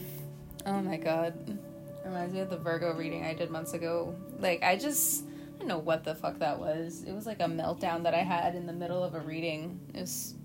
Oh 0.65 0.81
my 0.81 0.95
god 0.97 1.59
Reminds 2.05 2.33
me 2.33 2.41
of 2.41 2.49
the 2.49 2.57
Virgo 2.57 2.93
reading 2.93 3.25
I 3.25 3.33
did 3.33 3.49
months 3.49 3.73
ago. 3.73 4.15
Like, 4.39 4.61
I 4.61 4.75
just, 4.75 5.23
I 5.55 5.59
don't 5.59 5.67
know 5.67 5.77
what 5.77 6.03
the 6.03 6.15
fuck 6.15 6.39
that 6.39 6.59
was. 6.59 7.03
It 7.07 7.13
was 7.13 7.25
like 7.25 7.39
a 7.39 7.45
meltdown 7.45 8.03
that 8.03 8.13
I 8.13 8.23
had 8.23 8.55
in 8.55 8.67
the 8.67 8.73
middle 8.73 9.03
of 9.03 9.15
a 9.15 9.19
reading. 9.19 9.79
It 9.93 10.01
was, 10.01 10.35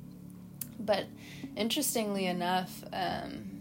but 0.79 1.07
interestingly 1.57 2.27
enough, 2.27 2.85
um, 2.93 3.61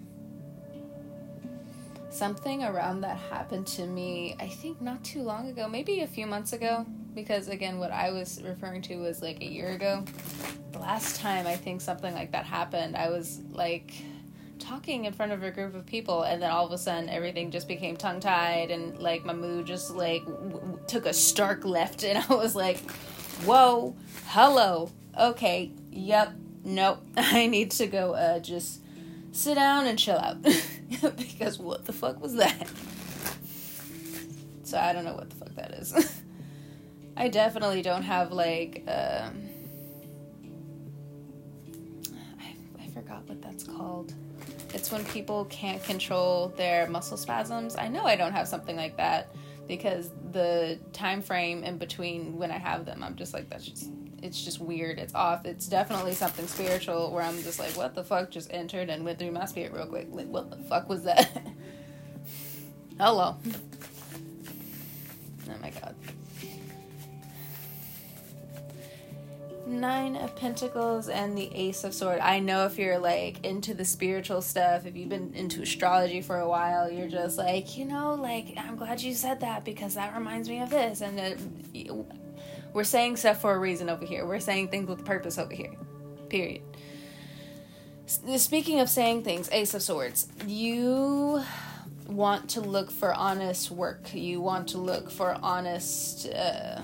something 2.09 2.63
around 2.63 3.01
that 3.01 3.17
happened 3.17 3.65
to 3.67 3.85
me, 3.85 4.35
I 4.39 4.47
think 4.47 4.81
not 4.81 5.03
too 5.03 5.23
long 5.23 5.49
ago, 5.49 5.67
maybe 5.67 6.01
a 6.01 6.07
few 6.07 6.27
months 6.27 6.53
ago. 6.53 6.85
Because 7.15 7.47
again, 7.47 7.79
what 7.79 7.91
I 7.91 8.11
was 8.11 8.43
referring 8.43 8.83
to 8.83 8.97
was 8.97 9.23
like 9.23 9.41
a 9.41 9.45
year 9.45 9.71
ago. 9.71 10.05
The 10.71 10.79
last 10.79 11.19
time 11.19 11.47
I 11.47 11.55
think 11.55 11.81
something 11.81 12.13
like 12.13 12.31
that 12.33 12.45
happened, 12.45 12.95
I 12.95 13.09
was 13.09 13.39
like, 13.51 13.91
talking 14.57 15.05
in 15.05 15.13
front 15.13 15.31
of 15.31 15.43
a 15.43 15.51
group 15.51 15.75
of 15.75 15.85
people 15.85 16.23
and 16.23 16.41
then 16.41 16.51
all 16.51 16.65
of 16.65 16.71
a 16.71 16.77
sudden 16.77 17.09
everything 17.09 17.51
just 17.51 17.67
became 17.67 17.95
tongue 17.95 18.19
tied 18.19 18.71
and 18.71 18.97
like 18.99 19.25
my 19.25 19.33
mood 19.33 19.65
just 19.65 19.91
like 19.91 20.23
w- 20.25 20.49
w- 20.49 20.79
took 20.87 21.05
a 21.05 21.13
stark 21.13 21.65
left 21.65 22.03
and 22.03 22.17
I 22.29 22.33
was 22.33 22.55
like, 22.55 22.79
whoa, 23.41 23.95
hello, 24.27 24.91
okay, 25.19 25.71
yep, 25.91 26.33
nope, 26.63 26.99
I 27.17 27.47
need 27.47 27.71
to 27.71 27.87
go 27.87 28.13
uh, 28.13 28.39
just 28.39 28.81
sit 29.31 29.55
down 29.55 29.85
and 29.87 29.97
chill 29.99 30.17
out 30.17 30.41
because 31.17 31.59
what 31.59 31.85
the 31.85 31.93
fuck 31.93 32.21
was 32.21 32.35
that? 32.35 32.67
So 34.63 34.77
I 34.77 34.91
don't 34.91 35.05
know 35.05 35.13
what 35.15 35.29
the 35.29 35.35
fuck 35.37 35.55
that 35.55 35.71
is. 35.71 35.93
I 37.15 37.29
definitely 37.29 37.81
don't 37.81 38.03
have 38.03 38.31
like 38.31 38.83
um 38.87 39.49
I, 42.39 42.55
I 42.83 42.87
forgot 42.93 43.27
what 43.27 43.41
that's 43.41 43.63
called. 43.63 44.13
It's 44.73 44.91
when 44.91 45.05
people 45.05 45.45
can't 45.45 45.83
control 45.83 46.49
their 46.49 46.87
muscle 46.87 47.17
spasms. 47.17 47.75
I 47.75 47.87
know 47.87 48.03
I 48.03 48.15
don't 48.15 48.33
have 48.33 48.47
something 48.47 48.75
like 48.75 48.97
that 48.97 49.33
because 49.67 50.11
the 50.31 50.79
time 50.93 51.21
frame 51.21 51.63
in 51.63 51.77
between 51.77 52.37
when 52.37 52.51
I 52.51 52.57
have 52.57 52.85
them, 52.85 53.03
I'm 53.03 53.15
just 53.15 53.33
like 53.33 53.49
that's 53.49 53.65
just 53.65 53.89
it's 54.23 54.43
just 54.43 54.59
weird. 54.59 54.99
It's 54.99 55.13
off. 55.13 55.45
It's 55.45 55.67
definitely 55.67 56.13
something 56.13 56.47
spiritual 56.47 57.11
where 57.11 57.23
I'm 57.23 57.41
just 57.43 57.59
like, 57.59 57.71
what 57.77 57.93
the 57.93 58.03
fuck 58.03 58.31
just 58.31 58.51
entered 58.51 58.89
and 58.89 59.05
went 59.05 59.19
through 59.19 59.31
my 59.31 59.45
spirit 59.45 59.73
real 59.73 59.85
quick. 59.85 60.07
Like, 60.09 60.27
what 60.27 60.49
the 60.49 60.57
fuck 60.57 60.89
was 60.89 61.03
that? 61.03 61.29
Oh, 62.99 63.05
Hello. 63.13 63.37
Oh 65.47 65.61
my 65.61 65.69
god. 65.69 65.95
Nine 69.67 70.15
of 70.15 70.33
Pentacles 70.35 71.09
and 71.09 71.37
the 71.37 71.53
Ace 71.53 71.83
of 71.83 71.93
Sword. 71.93 72.19
I 72.19 72.39
know 72.39 72.65
if 72.65 72.77
you're 72.77 72.97
like 72.97 73.45
into 73.45 73.73
the 73.73 73.83
spiritual 73.83 74.41
stuff, 74.41 74.85
if 74.85 74.95
you've 74.95 75.09
been 75.09 75.33
into 75.35 75.61
astrology 75.61 76.21
for 76.21 76.39
a 76.39 76.47
while, 76.47 76.89
you're 76.89 77.09
just 77.09 77.37
like, 77.37 77.77
you 77.77 77.83
know, 77.83 78.15
like, 78.15 78.53
I'm 78.57 78.77
glad 78.77 79.01
you 79.01 79.13
said 79.13 79.41
that 79.41 79.65
because 79.65 79.95
that 79.95 80.15
reminds 80.15 80.47
me 80.47 80.61
of 80.61 80.69
this. 80.69 81.01
And 81.01 81.19
it, 81.19 81.91
we're 82.73 82.85
saying 82.85 83.17
stuff 83.17 83.41
for 83.41 83.53
a 83.53 83.59
reason 83.59 83.89
over 83.89 84.05
here. 84.05 84.25
We're 84.25 84.39
saying 84.39 84.69
things 84.69 84.87
with 84.87 85.03
purpose 85.03 85.37
over 85.37 85.53
here. 85.53 85.73
Period. 86.29 86.61
Speaking 88.05 88.79
of 88.79 88.89
saying 88.89 89.23
things, 89.23 89.49
Ace 89.51 89.73
of 89.73 89.81
Swords, 89.81 90.29
you 90.45 91.43
want 92.07 92.51
to 92.51 92.61
look 92.61 92.89
for 92.89 93.13
honest 93.13 93.69
work. 93.69 94.13
You 94.13 94.39
want 94.39 94.69
to 94.69 94.77
look 94.77 95.11
for 95.11 95.37
honest. 95.43 96.29
Uh, 96.29 96.81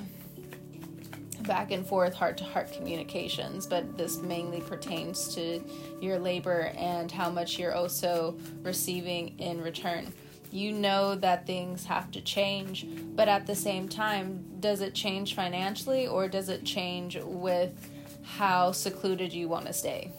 back 1.44 1.72
and 1.72 1.86
forth 1.86 2.14
heart 2.14 2.38
to 2.38 2.44
heart 2.44 2.72
communications, 2.72 3.66
but 3.68 3.98
this 3.98 4.18
mainly 4.18 4.62
pertains 4.62 5.34
to 5.36 5.64
your 6.02 6.20
labor 6.20 6.72
and 6.78 7.12
how 7.12 7.30
much 7.30 7.60
you're 7.60 7.76
also 7.76 8.38
receiving 8.62 9.38
in 9.40 9.62
return. 9.62 10.14
You 10.52 10.72
know 10.72 11.16
that 11.16 11.48
things 11.48 11.86
have 11.86 12.12
to 12.12 12.22
change, 12.22 12.86
but 13.16 13.28
at 13.28 13.48
the 13.48 13.56
same 13.56 13.90
time, 13.90 14.46
does 14.60 14.82
it 14.82 14.94
change 14.94 15.36
financially 15.36 16.08
or 16.08 16.28
does 16.28 16.50
it 16.50 16.64
change 16.64 17.18
with 17.22 17.90
how 18.24 18.72
secluded 18.72 19.34
you 19.34 19.48
want 19.50 19.66
to 19.66 19.74
stay? 19.74 20.12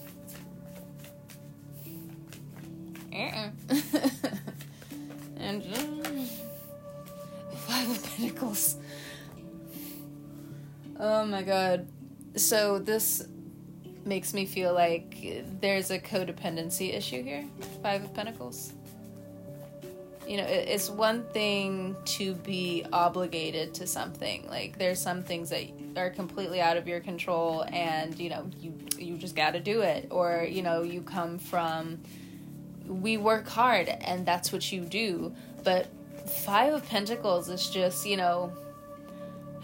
Uh-uh. 3.13 3.51
Oh 11.07 11.27
my 11.27 11.43
god. 11.43 11.87
So 12.35 12.79
this 12.79 13.29
makes 14.07 14.33
me 14.33 14.47
feel 14.47 14.73
like 14.73 15.45
there's 15.61 15.91
a 15.91 15.99
codependency 15.99 16.95
issue 16.95 17.23
here. 17.23 17.45
Five 17.83 18.05
of 18.05 18.15
Pentacles. 18.15 18.73
You 20.27 20.39
know, 20.39 20.45
it's 20.45 20.89
one 20.89 21.25
thing 21.25 21.95
to 22.07 22.33
be 22.37 22.87
obligated 22.91 23.75
to 23.75 23.87
something. 23.87 24.49
Like 24.49 24.79
there's 24.79 24.99
some 24.99 25.23
things 25.23 25.51
that 25.51 25.65
are 25.95 26.09
completely 26.09 26.63
out 26.63 26.79
of 26.79 26.89
your 26.89 27.01
control 27.01 27.67
and, 27.71 28.19
you 28.19 28.31
know, 28.31 28.51
you 28.59 28.73
you 28.99 29.19
just 29.19 29.37
got 29.37 29.51
to 29.51 29.61
do 29.61 29.83
it 29.83 30.09
or, 30.11 30.47
you 30.49 30.63
know, 30.63 30.81
you 30.81 31.03
come 31.03 31.39
from 31.39 32.01
we 32.87 33.19
work 33.19 33.47
hard 33.47 33.89
and 33.91 34.25
that's 34.25 34.55
what 34.55 34.73
you 34.73 34.81
do. 34.81 35.35
But 35.65 35.87
5 36.47 36.73
of 36.73 36.89
Pentacles 36.89 37.51
is 37.51 37.69
just, 37.69 38.07
you 38.07 38.17
know, 38.17 38.55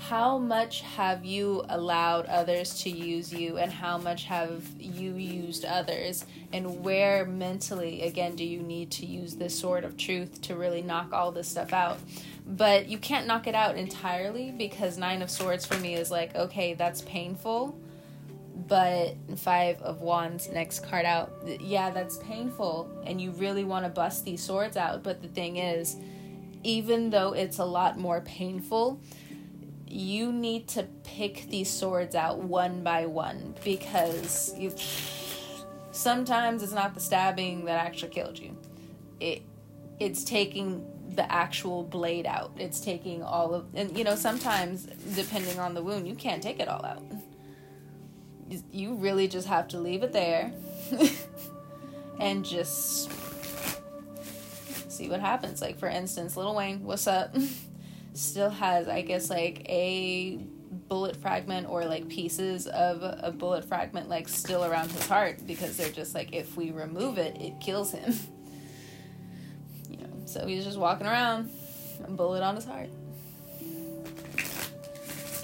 how 0.08 0.38
much 0.38 0.80
have 0.80 1.26
you 1.26 1.62
allowed 1.68 2.24
others 2.24 2.82
to 2.82 2.90
use 2.90 3.32
you 3.32 3.58
and 3.58 3.70
how 3.70 3.98
much 3.98 4.24
have 4.24 4.64
you 4.78 5.14
used 5.14 5.62
others? 5.66 6.24
And 6.54 6.82
where 6.82 7.26
mentally 7.26 8.02
again 8.02 8.34
do 8.34 8.42
you 8.42 8.60
need 8.62 8.90
to 8.92 9.06
use 9.06 9.36
this 9.36 9.56
sword 9.56 9.84
of 9.84 9.98
truth 9.98 10.40
to 10.42 10.56
really 10.56 10.80
knock 10.80 11.12
all 11.12 11.32
this 11.32 11.48
stuff 11.48 11.74
out? 11.74 11.98
But 12.46 12.88
you 12.88 12.96
can't 12.96 13.26
knock 13.26 13.46
it 13.46 13.54
out 13.54 13.76
entirely 13.76 14.50
because 14.50 14.96
nine 14.96 15.20
of 15.20 15.30
swords 15.30 15.66
for 15.66 15.76
me 15.76 15.94
is 15.94 16.10
like 16.10 16.34
okay 16.34 16.72
that's 16.72 17.02
painful 17.02 17.78
but 18.66 19.14
five 19.36 19.80
of 19.82 20.00
wands 20.00 20.48
next 20.48 20.80
card 20.80 21.04
out 21.04 21.32
yeah 21.60 21.90
that's 21.90 22.18
painful 22.18 22.90
and 23.04 23.20
you 23.20 23.30
really 23.32 23.64
want 23.64 23.84
to 23.84 23.88
bust 23.88 24.24
these 24.24 24.42
swords 24.42 24.76
out 24.76 25.02
but 25.02 25.22
the 25.22 25.28
thing 25.28 25.56
is 25.56 25.96
even 26.62 27.10
though 27.10 27.32
it's 27.32 27.58
a 27.58 27.64
lot 27.64 27.98
more 27.98 28.20
painful 28.20 29.00
you 29.90 30.32
need 30.32 30.68
to 30.68 30.84
pick 31.04 31.46
these 31.48 31.68
swords 31.68 32.14
out 32.14 32.38
one 32.38 32.82
by 32.82 33.06
one 33.06 33.54
because 33.64 34.54
you 34.56 34.72
sometimes 35.90 36.62
it's 36.62 36.72
not 36.72 36.94
the 36.94 37.00
stabbing 37.00 37.64
that 37.64 37.84
actually 37.84 38.10
killed 38.10 38.38
you 38.38 38.56
it 39.18 39.42
it's 39.98 40.22
taking 40.24 40.86
the 41.16 41.30
actual 41.32 41.82
blade 41.82 42.24
out 42.24 42.52
it's 42.56 42.80
taking 42.80 43.22
all 43.22 43.52
of 43.52 43.66
and 43.74 43.96
you 43.98 44.04
know 44.04 44.14
sometimes 44.14 44.86
depending 45.14 45.58
on 45.58 45.74
the 45.74 45.82
wound 45.82 46.06
you 46.06 46.14
can't 46.14 46.42
take 46.42 46.60
it 46.60 46.68
all 46.68 46.84
out 46.84 47.02
you 48.72 48.94
really 48.94 49.28
just 49.28 49.46
have 49.46 49.68
to 49.68 49.78
leave 49.78 50.02
it 50.02 50.12
there 50.12 50.52
and 52.20 52.44
just 52.44 53.10
see 54.88 55.08
what 55.08 55.20
happens. 55.20 55.60
Like 55.60 55.78
for 55.78 55.88
instance, 55.88 56.36
Lil 56.36 56.54
Wayne, 56.54 56.84
what's 56.84 57.06
up? 57.06 57.34
Still 58.14 58.50
has, 58.50 58.88
I 58.88 59.02
guess, 59.02 59.30
like 59.30 59.68
a 59.68 60.38
bullet 60.88 61.16
fragment 61.16 61.68
or 61.68 61.84
like 61.84 62.08
pieces 62.08 62.66
of 62.66 63.02
a 63.02 63.32
bullet 63.32 63.64
fragment 63.64 64.08
like 64.08 64.28
still 64.28 64.64
around 64.64 64.90
his 64.90 65.06
heart 65.06 65.44
because 65.46 65.76
they're 65.76 65.90
just 65.90 66.14
like 66.14 66.32
if 66.32 66.56
we 66.56 66.70
remove 66.70 67.18
it, 67.18 67.40
it 67.40 67.60
kills 67.60 67.92
him. 67.92 68.12
you 69.90 69.98
know, 69.98 70.10
so 70.26 70.46
he's 70.46 70.64
just 70.64 70.78
walking 70.78 71.06
around, 71.06 71.50
a 72.04 72.10
bullet 72.10 72.42
on 72.42 72.56
his 72.56 72.64
heart. 72.64 72.88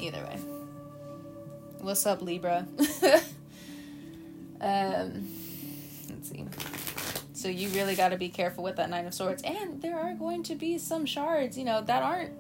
Either 0.01 0.19
way. 0.25 0.39
What's 1.81 2.05
up, 2.05 2.21
Libra? 2.21 2.67
um, 4.61 5.29
let's 6.11 6.29
see. 6.29 6.45
So 7.33 7.49
you 7.49 7.69
really 7.69 7.95
got 7.95 8.09
to 8.09 8.17
be 8.17 8.29
careful 8.29 8.65
with 8.65 8.77
that 8.77 8.91
Nine 8.91 9.07
of 9.07 9.15
Swords. 9.15 9.43
And 9.43 9.81
there 9.81 9.99
are 9.99 10.15
going 10.15 10.43
to 10.45 10.55
be 10.55 10.79
some 10.79 11.07
shards, 11.07 11.57
you 11.57 11.65
know, 11.65 11.81
that 11.83 12.03
aren't. 12.03 12.33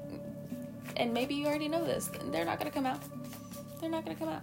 And 0.96 1.12
maybe 1.12 1.34
you 1.34 1.46
already 1.46 1.68
know 1.68 1.84
this. 1.84 2.10
They're 2.30 2.44
not 2.44 2.58
going 2.58 2.70
to 2.70 2.74
come 2.74 2.86
out. 2.86 3.00
They're 3.80 3.90
not 3.90 4.04
going 4.04 4.16
to 4.16 4.24
come 4.24 4.32
out. 4.32 4.42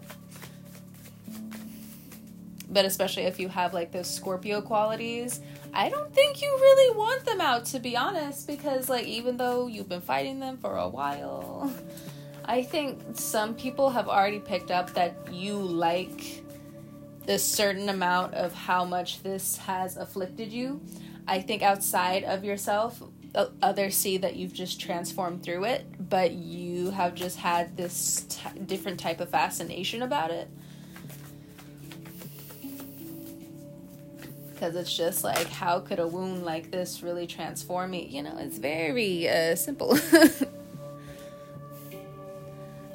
But 2.70 2.86
especially 2.86 3.24
if 3.24 3.40
you 3.40 3.50
have 3.50 3.74
like 3.74 3.92
those 3.92 4.10
Scorpio 4.10 4.62
qualities, 4.62 5.42
I 5.74 5.90
don't 5.90 6.14
think 6.14 6.42
you 6.42 6.50
really 6.50 6.98
want 6.98 7.26
them 7.26 7.42
out, 7.42 7.66
to 7.66 7.80
be 7.80 7.98
honest. 7.98 8.48
Because, 8.48 8.90
like, 8.90 9.06
even 9.06 9.38
though 9.38 9.68
you've 9.68 9.90
been 9.90 10.02
fighting 10.02 10.40
them 10.40 10.58
for 10.58 10.78
a 10.78 10.88
while 10.88 11.72
I 12.46 12.62
think 12.64 13.00
some 13.14 13.56
people 13.56 13.90
have 13.90 14.08
already 14.08 14.40
picked 14.40 14.70
up 14.70 14.94
that 14.94 15.16
you 15.32 15.58
like 15.58 16.44
a 17.28 17.40
certain 17.40 17.88
amount 17.88 18.34
of 18.34 18.54
how 18.54 18.84
much 18.84 19.24
this 19.24 19.56
has 19.58 19.96
afflicted 19.96 20.52
you. 20.52 20.82
I 21.26 21.40
think 21.40 21.62
outside 21.62 22.26
of 22.26 22.44
yourself, 22.44 23.02
others 23.36 23.96
see 23.96 24.18
that 24.18 24.36
you've 24.36 24.54
just 24.54 24.80
transformed 24.80 25.44
through 25.44 25.66
it, 25.66 25.86
but 26.10 26.32
you 26.34 26.92
have 26.92 27.16
just 27.16 27.38
had 27.38 27.76
this 27.76 28.26
t- 28.30 28.60
different 28.60 29.00
type 29.00 29.20
of 29.20 29.30
fascination 29.30 30.04
about 30.04 30.30
it. 30.30 30.48
Because 34.54 34.76
it's 34.76 34.96
just 34.96 35.24
like, 35.24 35.48
how 35.48 35.80
could 35.80 36.00
a 36.00 36.08
wound 36.08 36.46
like 36.46 36.70
this 36.72 37.02
really 37.02 37.26
transform 37.26 37.92
me? 37.92 38.08
You 38.08 38.22
know, 38.24 38.38
it's 38.38 38.60
very 38.60 39.28
uh, 39.28 39.56
simple. 39.56 39.98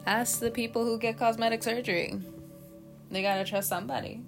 Ask 0.07 0.39
the 0.41 0.51
people 0.51 0.85
who 0.85 0.99
get 0.99 1.19
cosmetic 1.19 1.63
surgery. 1.63 2.19
They 3.11 3.23
gotta 3.23 3.45
trust 3.45 3.69
somebody. 3.69 4.23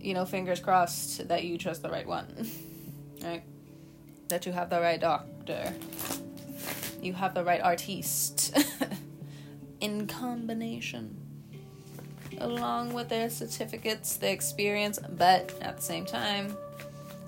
You 0.00 0.14
know, 0.14 0.24
fingers 0.24 0.60
crossed 0.60 1.28
that 1.28 1.44
you 1.44 1.58
trust 1.58 1.82
the 1.82 1.90
right 1.90 2.06
one. 2.06 2.26
right? 3.22 3.42
That 4.28 4.46
you 4.46 4.52
have 4.52 4.70
the 4.70 4.80
right 4.80 5.00
doctor. 5.00 5.74
You 7.00 7.12
have 7.14 7.34
the 7.34 7.44
right 7.44 7.60
artiste. 7.60 8.56
In 9.80 10.06
combination. 10.06 11.16
Along 12.38 12.92
with 12.92 13.08
their 13.08 13.30
certificates, 13.30 14.16
the 14.16 14.30
experience, 14.30 14.98
but 14.98 15.52
at 15.60 15.76
the 15.76 15.82
same 15.82 16.04
time, 16.04 16.56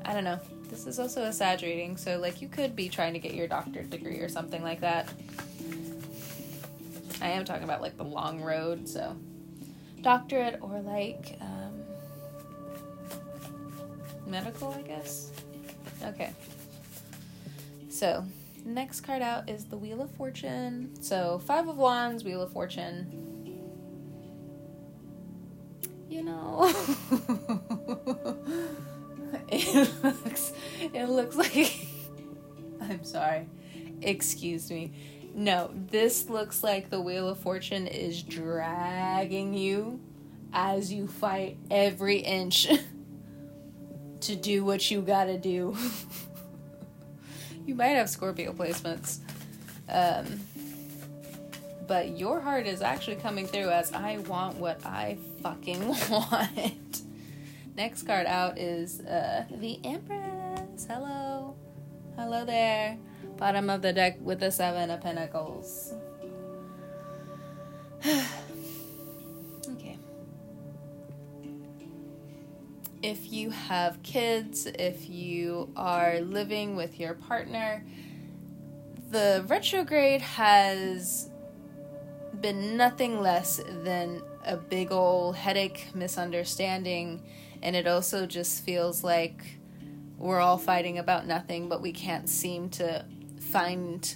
I 0.05 0.13
don't 0.13 0.25
know. 0.25 0.39
This 0.69 0.87
is 0.87 1.01
also 1.01 1.25
a 1.25 1.33
sad 1.33 1.63
reading, 1.63 1.97
so 1.97 2.19
like 2.19 2.41
you 2.41 2.49
could 2.49 2.77
be 2.77 2.89
trying 2.89 3.13
to 3.15 3.19
get 3.19 3.35
your 3.35 3.49
doctorate 3.49 3.91
degree 3.91 4.19
or 4.19 4.29
something 4.29 4.63
like 4.63 4.81
that 4.81 5.09
I 7.23 7.29
am 7.29 7.45
talking 7.45 7.65
about 7.65 7.83
like 7.83 7.97
the 7.97 8.05
long 8.05 8.41
road, 8.41 8.89
so 8.89 9.15
doctorate 10.01 10.59
or 10.63 10.81
like 10.81 11.37
um, 11.41 11.83
medical, 14.27 14.73
I 14.73 14.83
guess. 14.83 15.31
Okay. 16.03 16.31
So, 18.01 18.25
next 18.65 19.03
card 19.03 19.21
out 19.21 19.51
is 19.51 19.67
the 19.67 19.77
Wheel 19.77 20.01
of 20.01 20.11
Fortune. 20.13 20.91
So, 21.03 21.39
Five 21.45 21.69
of 21.69 21.77
Wands, 21.77 22.25
Wheel 22.25 22.41
of 22.41 22.51
Fortune. 22.51 23.45
You 26.09 26.23
know, 26.23 26.65
it 29.51 30.03
looks 30.03 30.55
it 30.81 31.11
looks 31.11 31.37
like 31.37 31.87
I'm 32.81 33.05
sorry. 33.05 33.51
Excuse 34.01 34.71
me 34.71 34.95
no, 35.35 35.71
this 35.75 36.31
looks 36.31 36.63
like 36.63 36.89
the 36.89 37.03
Wheel 37.03 37.29
of 37.29 37.39
Fortune 37.39 37.87
is 37.87 38.23
dragging 38.23 39.53
you 39.53 40.01
as 40.55 40.91
you 40.91 41.07
fight 41.07 41.59
every 41.71 42.17
inch 42.17 42.67
to 44.21 44.37
do 44.37 44.65
what 44.65 44.91
you 44.91 45.03
gotta 45.03 45.37
do. 45.37 45.77
You 47.67 47.75
might 47.75 47.89
have 47.89 48.09
Scorpio 48.09 48.53
placements. 48.53 49.19
Um, 49.89 50.41
but 51.87 52.17
your 52.17 52.41
heart 52.41 52.67
is 52.67 52.83
actually 52.83 53.17
coming 53.17 53.47
through 53.47 53.71
as 53.71 53.93
I 53.93 54.19
want 54.19 54.57
what 54.57 54.85
I 54.87 55.19
fucking 55.43 55.89
want. 56.11 57.03
Next 57.77 58.05
card 58.05 58.27
out 58.27 58.59
is 58.59 59.01
uh, 59.01 59.45
the 59.51 59.81
Empress. 59.85 60.87
Hello. 60.87 61.57
Hello 62.17 62.45
there. 62.45 62.97
Bottom 63.37 63.71
of 63.71 63.83
the 63.83 63.93
deck 63.93 64.19
with 64.21 64.41
the 64.41 64.51
Seven 64.51 64.91
of 64.91 65.01
Pentacles. 65.01 65.95
If 73.03 73.33
you 73.33 73.51
have 73.51 74.03
kids, 74.03 74.67
if 74.67 75.09
you 75.09 75.73
are 75.75 76.21
living 76.21 76.77
with 76.77 77.01
your 77.01 77.15
partner, 77.15 77.83
the 79.11 79.45
retrograde 79.49 80.21
has 80.21 81.31
been 82.41 82.77
nothing 82.77 83.21
less 83.21 83.61
than 83.85 84.23
a 84.45 84.57
big 84.57 84.93
old 84.93 85.37
headache, 85.37 85.87
misunderstanding, 85.95 87.23
and 87.63 87.75
it 87.75 87.87
also 87.87 88.27
just 88.27 88.65
feels 88.65 89.03
like 89.03 89.59
we're 90.19 90.41
all 90.41 90.59
fighting 90.59 90.99
about 90.99 91.27
nothing, 91.27 91.69
but 91.69 91.81
we 91.81 91.93
can't 91.93 92.29
seem 92.29 92.69
to 92.71 93.05
find 93.41 94.15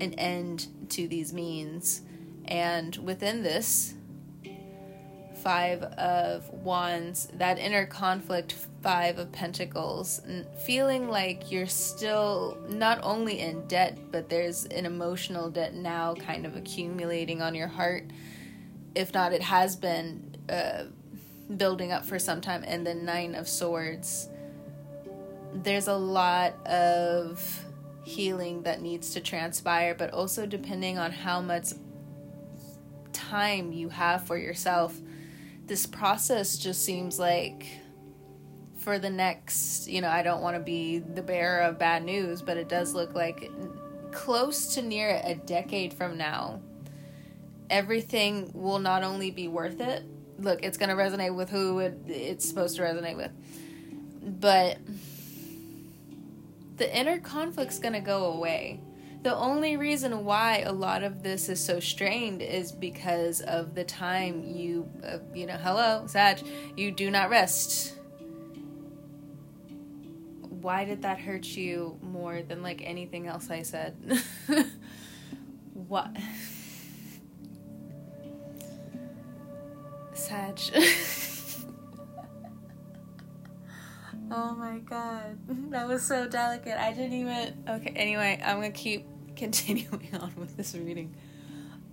an 0.00 0.14
end 0.14 0.68
to 0.90 1.08
these 1.08 1.32
means. 1.32 2.02
And 2.44 2.96
within 2.96 3.42
this, 3.42 3.94
Five 5.42 5.82
of 5.82 6.48
Wands, 6.50 7.28
that 7.34 7.58
inner 7.58 7.86
conflict, 7.86 8.52
Five 8.82 9.18
of 9.18 9.30
Pentacles, 9.32 10.22
feeling 10.64 11.08
like 11.08 11.50
you're 11.50 11.66
still 11.66 12.58
not 12.68 12.98
only 13.02 13.40
in 13.40 13.66
debt, 13.66 13.98
but 14.10 14.28
there's 14.28 14.64
an 14.66 14.86
emotional 14.86 15.50
debt 15.50 15.74
now 15.74 16.14
kind 16.14 16.46
of 16.46 16.56
accumulating 16.56 17.42
on 17.42 17.54
your 17.54 17.68
heart. 17.68 18.04
If 18.94 19.12
not, 19.14 19.32
it 19.32 19.42
has 19.42 19.76
been 19.76 20.36
uh, 20.48 20.84
building 21.56 21.92
up 21.92 22.04
for 22.04 22.18
some 22.18 22.40
time. 22.40 22.64
And 22.66 22.86
the 22.86 22.94
Nine 22.94 23.34
of 23.34 23.48
Swords, 23.48 24.28
there's 25.52 25.88
a 25.88 25.94
lot 25.94 26.54
of 26.66 27.64
healing 28.04 28.62
that 28.62 28.80
needs 28.80 29.12
to 29.14 29.20
transpire, 29.20 29.94
but 29.94 30.12
also 30.12 30.46
depending 30.46 30.98
on 30.98 31.12
how 31.12 31.40
much 31.40 31.72
time 33.12 33.72
you 33.72 33.88
have 33.88 34.26
for 34.26 34.36
yourself, 34.36 34.98
this 35.70 35.86
process 35.86 36.58
just 36.58 36.84
seems 36.84 37.16
like 37.16 37.64
for 38.80 38.98
the 38.98 39.08
next, 39.08 39.88
you 39.88 40.00
know, 40.00 40.08
I 40.08 40.24
don't 40.24 40.42
want 40.42 40.56
to 40.56 40.60
be 40.60 40.98
the 40.98 41.22
bearer 41.22 41.60
of 41.60 41.78
bad 41.78 42.04
news, 42.04 42.42
but 42.42 42.56
it 42.56 42.68
does 42.68 42.92
look 42.92 43.14
like 43.14 43.52
close 44.10 44.74
to 44.74 44.82
near 44.82 45.20
a 45.22 45.36
decade 45.36 45.94
from 45.94 46.18
now, 46.18 46.60
everything 47.70 48.50
will 48.52 48.80
not 48.80 49.04
only 49.04 49.30
be 49.30 49.46
worth 49.46 49.80
it. 49.80 50.02
Look, 50.40 50.64
it's 50.64 50.76
going 50.76 50.88
to 50.88 50.96
resonate 50.96 51.36
with 51.36 51.50
who 51.50 51.78
it, 51.78 52.00
it's 52.08 52.48
supposed 52.48 52.74
to 52.74 52.82
resonate 52.82 53.16
with. 53.16 53.30
But 54.40 54.78
the 56.78 56.98
inner 56.98 57.20
conflict's 57.20 57.78
gonna 57.78 58.00
go 58.00 58.32
away. 58.32 58.80
The 59.22 59.36
only 59.36 59.76
reason 59.76 60.24
why 60.24 60.60
a 60.60 60.72
lot 60.72 61.02
of 61.02 61.22
this 61.22 61.48
is 61.48 61.62
so 61.62 61.78
strained 61.78 62.40
is 62.40 62.72
because 62.72 63.42
of 63.42 63.74
the 63.74 63.84
time 63.84 64.42
you, 64.44 64.88
uh, 65.04 65.18
you 65.34 65.46
know, 65.46 65.56
hello, 65.56 66.06
Sag, 66.06 66.40
you 66.76 66.90
do 66.90 67.10
not 67.10 67.28
rest. 67.28 67.96
Why 70.48 70.84
did 70.84 71.02
that 71.02 71.18
hurt 71.18 71.44
you 71.44 71.98
more 72.02 72.42
than 72.42 72.62
like 72.62 72.82
anything 72.82 73.26
else 73.26 73.50
I 73.50 73.62
said? 73.62 73.96
what? 75.74 76.16
Sag. 80.14 80.58
oh 84.30 84.54
my 84.54 84.78
god. 84.78 85.38
That 85.70 85.86
was 85.86 86.02
so 86.02 86.28
delicate. 86.28 86.78
I 86.78 86.92
didn't 86.92 87.12
even. 87.12 87.64
Okay, 87.68 87.92
anyway, 87.94 88.40
I'm 88.44 88.56
gonna 88.56 88.70
keep 88.70 89.06
continuing 89.36 90.08
on 90.20 90.32
with 90.36 90.56
this 90.56 90.74
reading. 90.74 91.14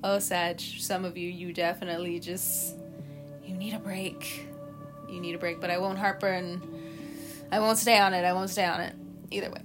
Oh, 0.04 0.20
Sag, 0.20 0.60
some 0.60 1.06
of 1.06 1.18
you, 1.18 1.30
you 1.30 1.54
definitely 1.54 2.20
just. 2.20 2.76
You 3.46 3.56
need 3.56 3.74
a 3.74 3.80
break. 3.80 4.48
You 5.10 5.22
need 5.22 5.36
a 5.36 5.38
break, 5.38 5.62
but 5.62 5.70
I 5.70 5.78
won't 5.78 5.98
harper 5.98 6.28
and. 6.28 6.62
I 7.52 7.60
won't 7.60 7.78
stay 7.78 7.98
on 7.98 8.14
it. 8.14 8.26
I 8.26 8.34
won't 8.34 8.50
stay 8.50 8.66
on 8.66 8.82
it. 8.82 8.96
Either 9.32 9.50
way. 9.52 9.62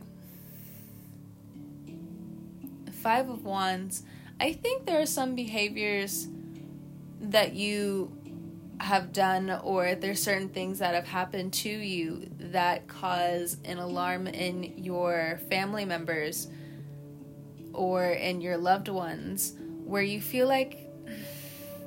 Five 2.92 3.28
of 3.28 3.44
Wands. 3.44 4.04
I 4.40 4.52
think 4.52 4.86
there 4.86 5.00
are 5.00 5.06
some 5.06 5.34
behaviors 5.34 6.28
that 7.20 7.54
you 7.54 8.12
have 8.82 9.12
done 9.12 9.48
or 9.62 9.94
there's 9.94 10.20
certain 10.20 10.48
things 10.48 10.80
that 10.80 10.94
have 10.94 11.06
happened 11.06 11.52
to 11.52 11.68
you 11.68 12.28
that 12.38 12.88
cause 12.88 13.56
an 13.64 13.78
alarm 13.78 14.26
in 14.26 14.76
your 14.76 15.40
family 15.48 15.84
members 15.84 16.48
or 17.72 18.10
in 18.10 18.40
your 18.40 18.56
loved 18.56 18.88
ones 18.88 19.54
where 19.84 20.02
you 20.02 20.20
feel 20.20 20.48
like 20.48 20.88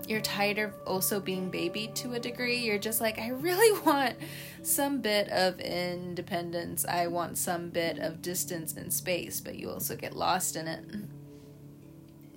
you're 0.07 0.21
tired 0.21 0.57
of 0.57 0.73
also 0.85 1.19
being 1.19 1.49
babied 1.49 1.95
to 1.95 2.13
a 2.13 2.19
degree. 2.19 2.59
You're 2.59 2.77
just 2.77 3.01
like, 3.01 3.19
I 3.19 3.29
really 3.29 3.79
want 3.85 4.15
some 4.61 5.01
bit 5.01 5.27
of 5.29 5.59
independence. 5.59 6.85
I 6.85 7.07
want 7.07 7.37
some 7.37 7.69
bit 7.69 7.99
of 7.99 8.21
distance 8.21 8.73
and 8.73 8.93
space, 8.93 9.41
but 9.41 9.55
you 9.55 9.69
also 9.69 9.95
get 9.95 10.15
lost 10.15 10.55
in 10.55 10.67
it. 10.67 10.85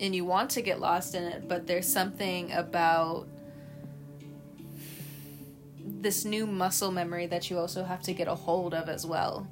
And 0.01 0.15
you 0.15 0.25
want 0.25 0.51
to 0.51 0.63
get 0.63 0.81
lost 0.81 1.15
in 1.15 1.25
it, 1.25 1.49
but 1.49 1.67
there's 1.67 1.87
something 1.87 2.53
about 2.53 3.29
this 6.01 6.25
new 6.25 6.47
muscle 6.47 6.91
memory 6.91 7.27
that 7.27 7.51
you 7.51 7.59
also 7.59 7.85
have 7.85 8.03
to 8.03 8.13
get 8.13 8.29
a 8.29 8.35
hold 8.35 8.75
of 8.75 8.89
as 8.89 9.05
well. 9.05 9.47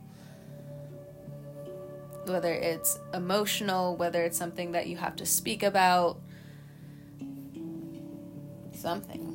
Whether 2.27 2.53
it's 2.53 2.99
emotional, 3.15 3.97
whether 3.97 4.23
it's 4.23 4.39
something 4.39 4.73
that 4.73 4.87
you 4.87 4.97
have 4.97 5.17
to 5.17 5.27
speak 5.27 5.63
about, 5.63 6.21
something. 8.73 9.33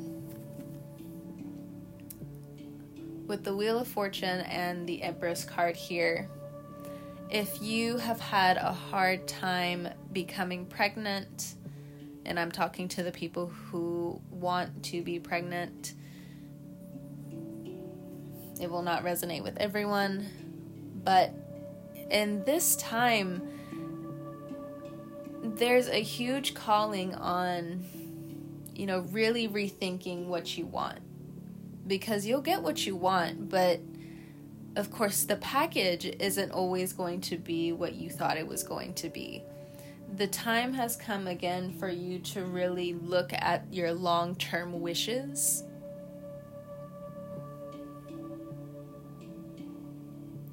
With 3.28 3.44
the 3.44 3.56
Wheel 3.56 3.80
of 3.80 3.88
Fortune 3.88 4.42
and 4.42 4.88
the 4.88 5.04
Empress 5.04 5.46
card 5.46 5.76
here, 5.76 6.30
if 7.30 7.62
you 7.62 7.96
have 7.98 8.20
had 8.20 8.58
a 8.58 8.74
hard 8.74 9.26
time 9.26 9.88
becoming 10.12 10.66
pregnant, 10.66 11.56
and 12.26 12.38
I'm 12.38 12.52
talking 12.52 12.90
to 12.90 13.04
the 13.04 13.12
people 13.12 13.48
who 13.48 14.22
want 14.30 14.84
to 14.84 15.02
be 15.02 15.18
pregnant, 15.18 15.94
it 18.62 18.70
will 18.70 18.84
not 18.84 19.04
resonate 19.04 19.44
with 19.44 19.58
everyone, 19.58 20.28
but 21.04 21.34
in 22.10 22.44
this 22.44 22.76
time, 22.76 23.48
there's 25.44 25.88
a 25.88 26.02
huge 26.02 26.54
calling 26.54 27.16
on, 27.16 27.84
you 28.76 28.86
know, 28.86 29.00
really 29.12 29.48
rethinking 29.48 30.28
what 30.28 30.58
you 30.58 30.66
want. 30.66 31.00
Because 31.88 32.26
you'll 32.26 32.42
get 32.42 32.62
what 32.62 32.86
you 32.86 32.96
want, 32.96 33.50
but 33.50 33.80
of 34.76 34.92
course, 34.92 35.24
the 35.24 35.36
package 35.38 36.06
isn't 36.20 36.52
always 36.52 36.94
going 36.94 37.22
to 37.22 37.38
be 37.38 37.72
what 37.72 37.96
you 37.96 38.10
thought 38.10 38.38
it 38.38 38.48
was 38.48 38.64
going 38.64 38.94
to 38.96 39.10
be. 39.10 39.44
The 40.16 40.28
time 40.28 40.74
has 40.74 40.96
come 40.96 41.28
again 41.28 41.74
for 41.74 41.90
you 41.90 42.20
to 42.20 42.46
really 42.46 42.94
look 42.94 43.34
at 43.34 43.66
your 43.72 43.94
long 43.94 44.36
term 44.36 44.82
wishes 44.82 45.64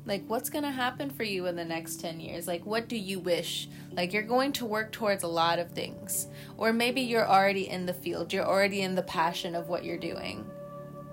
Like, 0.09 0.25
what's 0.27 0.49
going 0.49 0.65
to 0.65 0.71
happen 0.71 1.11
for 1.11 1.23
you 1.23 1.45
in 1.49 1.55
the 1.55 1.67
next 1.67 2.01
10 2.01 2.19
years? 2.19 2.49
Like, 2.49 2.65
what 2.65 2.89
do 2.89 2.97
you 2.97 3.21
wish? 3.21 3.69
Like, 3.93 4.15
you're 4.15 4.23
going 4.23 4.53
to 4.55 4.65
work 4.65 4.91
towards 4.91 5.23
a 5.23 5.29
lot 5.29 5.59
of 5.59 5.73
things. 5.73 6.29
Or 6.57 6.73
maybe 6.73 7.03
you're 7.03 7.29
already 7.29 7.69
in 7.69 7.85
the 7.85 7.93
field, 7.93 8.33
you're 8.33 8.47
already 8.47 8.81
in 8.81 8.95
the 8.95 9.03
passion 9.03 9.55
of 9.55 9.69
what 9.69 9.85
you're 9.85 9.99
doing. 9.99 10.51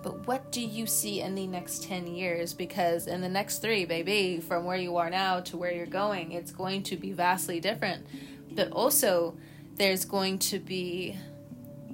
But 0.01 0.25
what 0.27 0.49
do 0.49 0.61
you 0.61 0.85
see 0.85 1.19
in 1.19 1.35
the 1.35 1.45
next 1.45 1.83
10 1.83 2.07
years? 2.07 2.53
Because 2.53 3.07
in 3.07 3.19
the 3.19 3.27
next 3.27 3.57
three, 3.57 3.83
baby, 3.83 4.39
from 4.39 4.63
where 4.63 4.77
you 4.77 4.95
are 4.95 5.09
now 5.09 5.41
to 5.41 5.57
where 5.57 5.73
you're 5.73 5.87
going, 5.87 6.31
it's 6.31 6.51
going 6.51 6.83
to 6.83 6.95
be 6.95 7.11
vastly 7.11 7.59
different. 7.59 8.05
But 8.53 8.71
also, 8.71 9.35
there's 9.75 10.05
going 10.05 10.39
to 10.39 10.59
be 10.59 11.17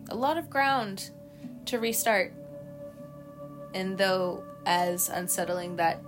a 0.09 0.15
lot 0.15 0.37
of 0.37 0.51
ground 0.51 1.09
to 1.65 1.79
restart. 1.79 2.31
And 3.73 3.97
though, 3.97 4.43
as 4.67 5.09
unsettling 5.09 5.77
that 5.77 6.03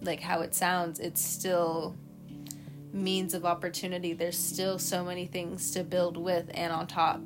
like 0.00 0.20
how 0.20 0.40
it 0.40 0.54
sounds, 0.54 0.98
it's 0.98 1.20
still 1.20 1.96
means 2.92 3.34
of 3.34 3.44
opportunity. 3.44 4.12
There's 4.12 4.38
still 4.38 4.78
so 4.78 5.04
many 5.04 5.26
things 5.26 5.70
to 5.72 5.84
build 5.84 6.16
with 6.16 6.50
and 6.54 6.72
on 6.72 6.86
top 6.86 7.20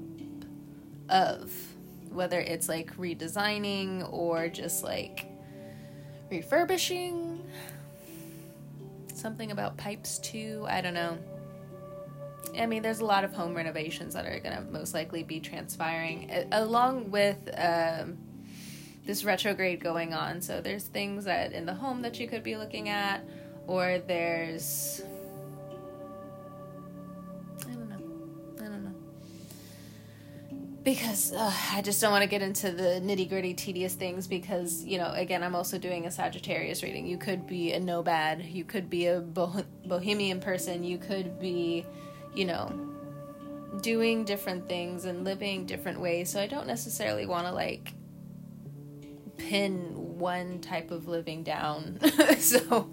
of 1.09 1.53
whether 2.11 2.41
it's 2.41 2.69
like 2.69 2.97
redesigning 2.97 4.11
or 4.13 4.49
just 4.49 4.85
like 4.85 5.27
refurbishing 6.31 7.45
something 9.13 9.51
about 9.51 9.77
pipes 9.77 10.19
too 10.19 10.65
i 10.69 10.81
don't 10.81 10.95
know 10.95 11.19
i 12.59 12.67
mean 12.67 12.83
there's 12.83 13.01
a 13.01 13.05
lot 13.05 13.25
of 13.25 13.33
home 13.33 13.55
renovations 13.55 14.15
that 14.15 14.27
are 14.27 14.39
going 14.41 14.57
to 14.57 14.63
most 14.71 14.95
likely 14.95 15.23
be 15.23 15.41
transpiring 15.41 16.31
along 16.53 17.11
with 17.11 17.39
um, 17.57 18.17
this 19.07 19.25
retrograde 19.25 19.81
going 19.83 20.15
on. 20.15 20.41
So 20.41 20.61
there's 20.61 20.85
things 20.85 21.25
that 21.25 21.53
in 21.53 21.67
the 21.67 21.75
home 21.75 22.03
that 22.03 22.19
you 22.19 22.27
could 22.27 22.43
be 22.43 22.57
looking 22.57 22.89
at, 22.89 23.23
or 23.67 23.99
there's 24.07 25.03
I 27.69 27.73
don't 27.73 27.89
know, 27.89 28.65
I 28.65 28.69
don't 28.69 28.85
know, 28.85 28.95
because 30.83 31.33
uh, 31.33 31.53
I 31.73 31.83
just 31.83 32.01
don't 32.01 32.13
want 32.13 32.23
to 32.23 32.29
get 32.29 32.43
into 32.43 32.71
the 32.71 33.01
nitty 33.03 33.29
gritty, 33.29 33.55
tedious 33.55 33.95
things. 33.95 34.27
Because 34.27 34.85
you 34.85 34.99
know, 34.99 35.13
again, 35.15 35.43
I'm 35.43 35.55
also 35.55 35.79
doing 35.79 36.07
a 36.07 36.11
Sagittarius 36.11 36.83
reading. 36.83 37.07
You 37.07 37.19
could 37.19 37.47
be 37.47 37.73
a 37.73 37.81
nomad, 37.81 38.43
you 38.45 38.65
could 38.65 38.89
be 38.89 39.07
a 39.07 39.21
boh- 39.21 39.65
bohemian 39.87 40.41
person, 40.41 40.83
you 40.83 40.99
could 40.99 41.39
be, 41.39 41.85
you 42.35 42.47
know. 42.47 42.91
Doing 43.81 44.25
different 44.25 44.69
things 44.69 45.05
and 45.05 45.25
living 45.25 45.67
different 45.67 45.99
ways, 45.99 46.31
so 46.31 46.41
I 46.41 46.47
don't 46.47 46.69
necessarily 46.69 47.27
want 47.27 47.49
to 47.49 47.53
like 47.53 47.93
pin 49.37 50.19
one 50.19 50.61
type 50.61 50.91
of 50.91 51.09
living 51.09 51.43
down. 51.43 51.99
so, 52.39 52.91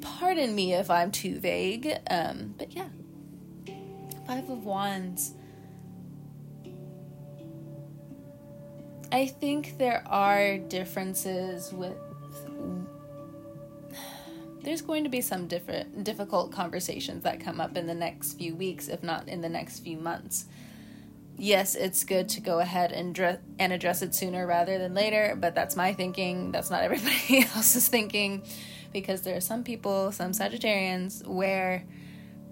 pardon 0.00 0.54
me 0.54 0.74
if 0.74 0.90
I'm 0.90 1.10
too 1.10 1.38
vague. 1.38 1.92
Um, 2.10 2.54
but 2.58 2.74
yeah, 2.74 2.88
Five 4.26 4.48
of 4.50 4.64
Wands. 4.64 5.34
I 9.10 9.26
think 9.26 9.78
there 9.78 10.04
are 10.06 10.58
differences 10.58 11.72
with. 11.72 11.96
There's 14.62 14.82
going 14.82 15.04
to 15.04 15.08
be 15.08 15.22
some 15.22 15.46
different 15.46 16.04
difficult 16.04 16.52
conversations 16.52 17.22
that 17.22 17.40
come 17.40 17.58
up 17.58 17.76
in 17.76 17.86
the 17.86 17.94
next 17.94 18.34
few 18.34 18.54
weeks, 18.54 18.88
if 18.88 19.02
not 19.02 19.28
in 19.28 19.40
the 19.40 19.48
next 19.48 19.80
few 19.80 19.96
months 19.96 20.44
yes, 21.38 21.74
it's 21.74 22.04
good 22.04 22.28
to 22.30 22.40
go 22.40 22.58
ahead 22.58 22.92
and 22.92 23.18
and 23.58 23.72
address 23.72 24.02
it 24.02 24.14
sooner 24.14 24.46
rather 24.46 24.78
than 24.78 24.94
later, 24.94 25.36
but 25.40 25.54
that's 25.54 25.76
my 25.76 25.94
thinking. 25.94 26.52
That's 26.52 26.70
not 26.70 26.82
everybody 26.88 27.46
else's 27.54 27.88
thinking 27.88 28.42
because 28.92 29.22
there 29.22 29.36
are 29.36 29.40
some 29.40 29.64
people, 29.64 30.12
some 30.12 30.32
Sagittarians 30.32 31.26
where 31.26 31.84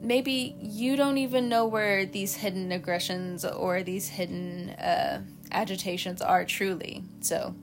maybe 0.00 0.54
you 0.60 0.96
don't 0.96 1.18
even 1.18 1.48
know 1.48 1.66
where 1.66 2.06
these 2.06 2.36
hidden 2.36 2.72
aggressions 2.72 3.44
or 3.44 3.82
these 3.82 4.08
hidden 4.08 4.70
uh, 4.70 5.22
agitations 5.50 6.22
are 6.22 6.44
truly. 6.44 7.02
So 7.20 7.54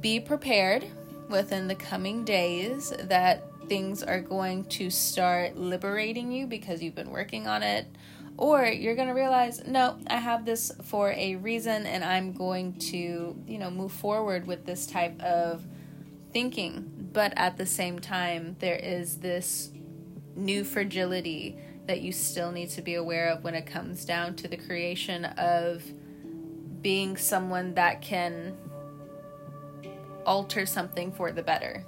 be 0.00 0.20
prepared 0.20 0.86
within 1.28 1.68
the 1.68 1.74
coming 1.74 2.24
days 2.24 2.92
that 3.00 3.44
things 3.68 4.02
are 4.02 4.20
going 4.20 4.64
to 4.64 4.90
start 4.90 5.56
liberating 5.56 6.32
you 6.32 6.46
because 6.46 6.82
you've 6.82 6.94
been 6.94 7.10
working 7.10 7.46
on 7.46 7.62
it 7.62 7.86
or 8.38 8.64
you're 8.64 8.94
going 8.94 9.08
to 9.08 9.14
realize 9.14 9.62
no 9.66 9.98
i 10.06 10.16
have 10.16 10.46
this 10.46 10.72
for 10.82 11.12
a 11.12 11.36
reason 11.36 11.84
and 11.84 12.02
i'm 12.02 12.32
going 12.32 12.72
to 12.78 13.36
you 13.46 13.58
know 13.58 13.70
move 13.70 13.92
forward 13.92 14.46
with 14.46 14.64
this 14.64 14.86
type 14.86 15.20
of 15.20 15.66
thinking 16.32 16.90
but 17.12 17.32
at 17.36 17.58
the 17.58 17.66
same 17.66 17.98
time 17.98 18.56
there 18.60 18.76
is 18.76 19.18
this 19.18 19.70
new 20.34 20.64
fragility 20.64 21.58
that 21.86 22.00
you 22.00 22.12
still 22.12 22.52
need 22.52 22.70
to 22.70 22.82
be 22.82 22.94
aware 22.94 23.30
of 23.30 23.42
when 23.42 23.54
it 23.54 23.66
comes 23.66 24.04
down 24.04 24.36
to 24.36 24.46
the 24.46 24.56
creation 24.56 25.24
of 25.24 25.82
being 26.82 27.16
someone 27.16 27.74
that 27.74 28.00
can 28.02 28.56
alter 30.24 30.66
something 30.66 31.10
for 31.10 31.32
the 31.32 31.42
better. 31.42 31.84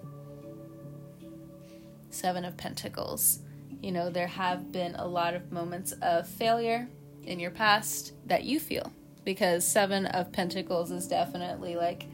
Seven 2.08 2.44
of 2.44 2.56
Pentacles. 2.56 3.40
You 3.80 3.92
know, 3.92 4.10
there 4.10 4.26
have 4.26 4.72
been 4.72 4.94
a 4.94 5.06
lot 5.06 5.34
of 5.34 5.50
moments 5.50 5.92
of 6.02 6.28
failure 6.28 6.88
in 7.24 7.40
your 7.40 7.50
past 7.50 8.12
that 8.26 8.44
you 8.44 8.60
feel 8.60 8.92
because 9.24 9.64
Seven 9.66 10.06
of 10.06 10.32
Pentacles 10.32 10.90
is 10.90 11.06
definitely 11.08 11.76
like, 11.76 12.06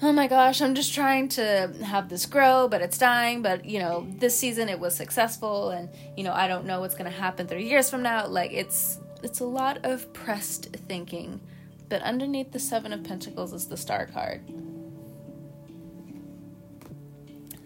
oh 0.00 0.12
my 0.12 0.26
gosh, 0.26 0.60
I'm 0.60 0.74
just 0.74 0.94
trying 0.94 1.28
to 1.30 1.72
have 1.84 2.08
this 2.08 2.26
grow, 2.26 2.68
but 2.68 2.82
it's 2.82 2.98
dying. 2.98 3.42
But, 3.42 3.64
you 3.64 3.78
know, 3.78 4.06
this 4.18 4.38
season 4.38 4.68
it 4.68 4.80
was 4.80 4.94
successful, 4.94 5.70
and, 5.70 5.88
you 6.16 6.24
know, 6.24 6.32
I 6.32 6.48
don't 6.48 6.66
know 6.66 6.80
what's 6.80 6.94
going 6.94 7.10
to 7.10 7.16
happen 7.16 7.46
three 7.46 7.68
years 7.68 7.90
from 7.90 8.02
now. 8.02 8.26
Like, 8.26 8.52
it's. 8.52 8.98
It's 9.24 9.38
a 9.38 9.44
lot 9.44 9.78
of 9.84 10.12
pressed 10.12 10.74
thinking, 10.88 11.40
but 11.88 12.02
underneath 12.02 12.50
the 12.50 12.58
Seven 12.58 12.92
of 12.92 13.04
Pentacles 13.04 13.52
is 13.52 13.68
the 13.68 13.76
Star 13.76 14.06
card. 14.06 14.42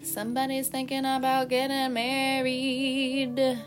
Somebody's 0.07 0.69
thinking 0.69 1.05
about 1.05 1.49
getting 1.49 1.93
married 1.93 3.59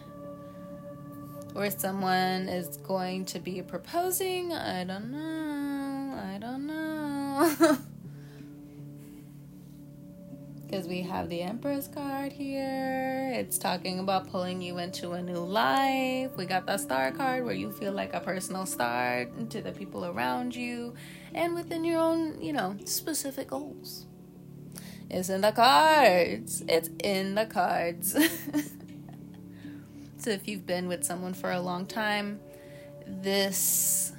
or 1.55 1.71
someone 1.71 2.49
is 2.49 2.79
going 2.79 3.27
to 3.27 3.39
be 3.39 3.61
proposing. 3.61 4.51
I 4.51 4.85
don't 4.85 5.13
know. 5.13 6.19
I 6.19 6.39
don't 6.39 6.67
know. 6.67 7.79
Because 10.67 10.87
we 10.87 11.03
have 11.03 11.29
the 11.29 11.43
Empress 11.43 11.89
card 11.89 12.33
here. 12.33 13.33
It's 13.35 13.59
talking 13.59 13.99
about 13.99 14.31
pulling 14.31 14.63
you 14.63 14.79
into 14.79 15.11
a 15.13 15.21
new 15.21 15.41
life. 15.41 16.31
We 16.37 16.47
got 16.47 16.65
the 16.65 16.79
Star 16.79 17.11
card 17.11 17.45
where 17.45 17.55
you 17.55 17.73
feel 17.73 17.93
like 17.93 18.15
a 18.15 18.21
personal 18.21 18.67
star 18.67 19.27
to 19.49 19.61
the 19.61 19.73
people 19.73 20.05
around 20.05 20.55
you 20.55 20.95
and 21.35 21.57
within 21.57 21.83
your 21.83 21.99
own, 21.99 22.41
you 22.41 22.53
know, 22.53 22.77
specific 22.85 23.49
goals. 23.49 24.07
It's 25.11 25.29
in 25.29 25.41
the 25.41 25.53
cards. 25.53 26.63
It's 26.69 26.89
in 27.03 27.35
the 27.35 27.47
cards. 27.47 28.17
So 30.21 30.29
if 30.29 30.47
you've 30.47 30.67
been 30.67 30.87
with 30.87 31.03
someone 31.03 31.33
for 31.33 31.51
a 31.51 31.61
long 31.61 31.87
time, 31.87 32.41
this 33.07 34.13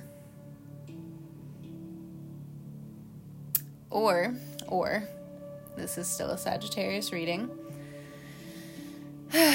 or 3.91 4.33
or 4.67 5.07
this 5.77 5.99
is 5.99 6.07
still 6.07 6.31
a 6.31 6.39
Sagittarius 6.39 7.13
reading. 7.13 7.51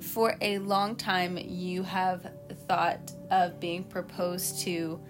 for 0.00 0.36
a 0.40 0.58
long 0.58 0.94
time 0.94 1.36
you 1.36 1.82
have 1.82 2.30
thought 2.68 3.12
of 3.32 3.58
being 3.58 3.82
proposed 3.82 4.60
to, 4.60 5.00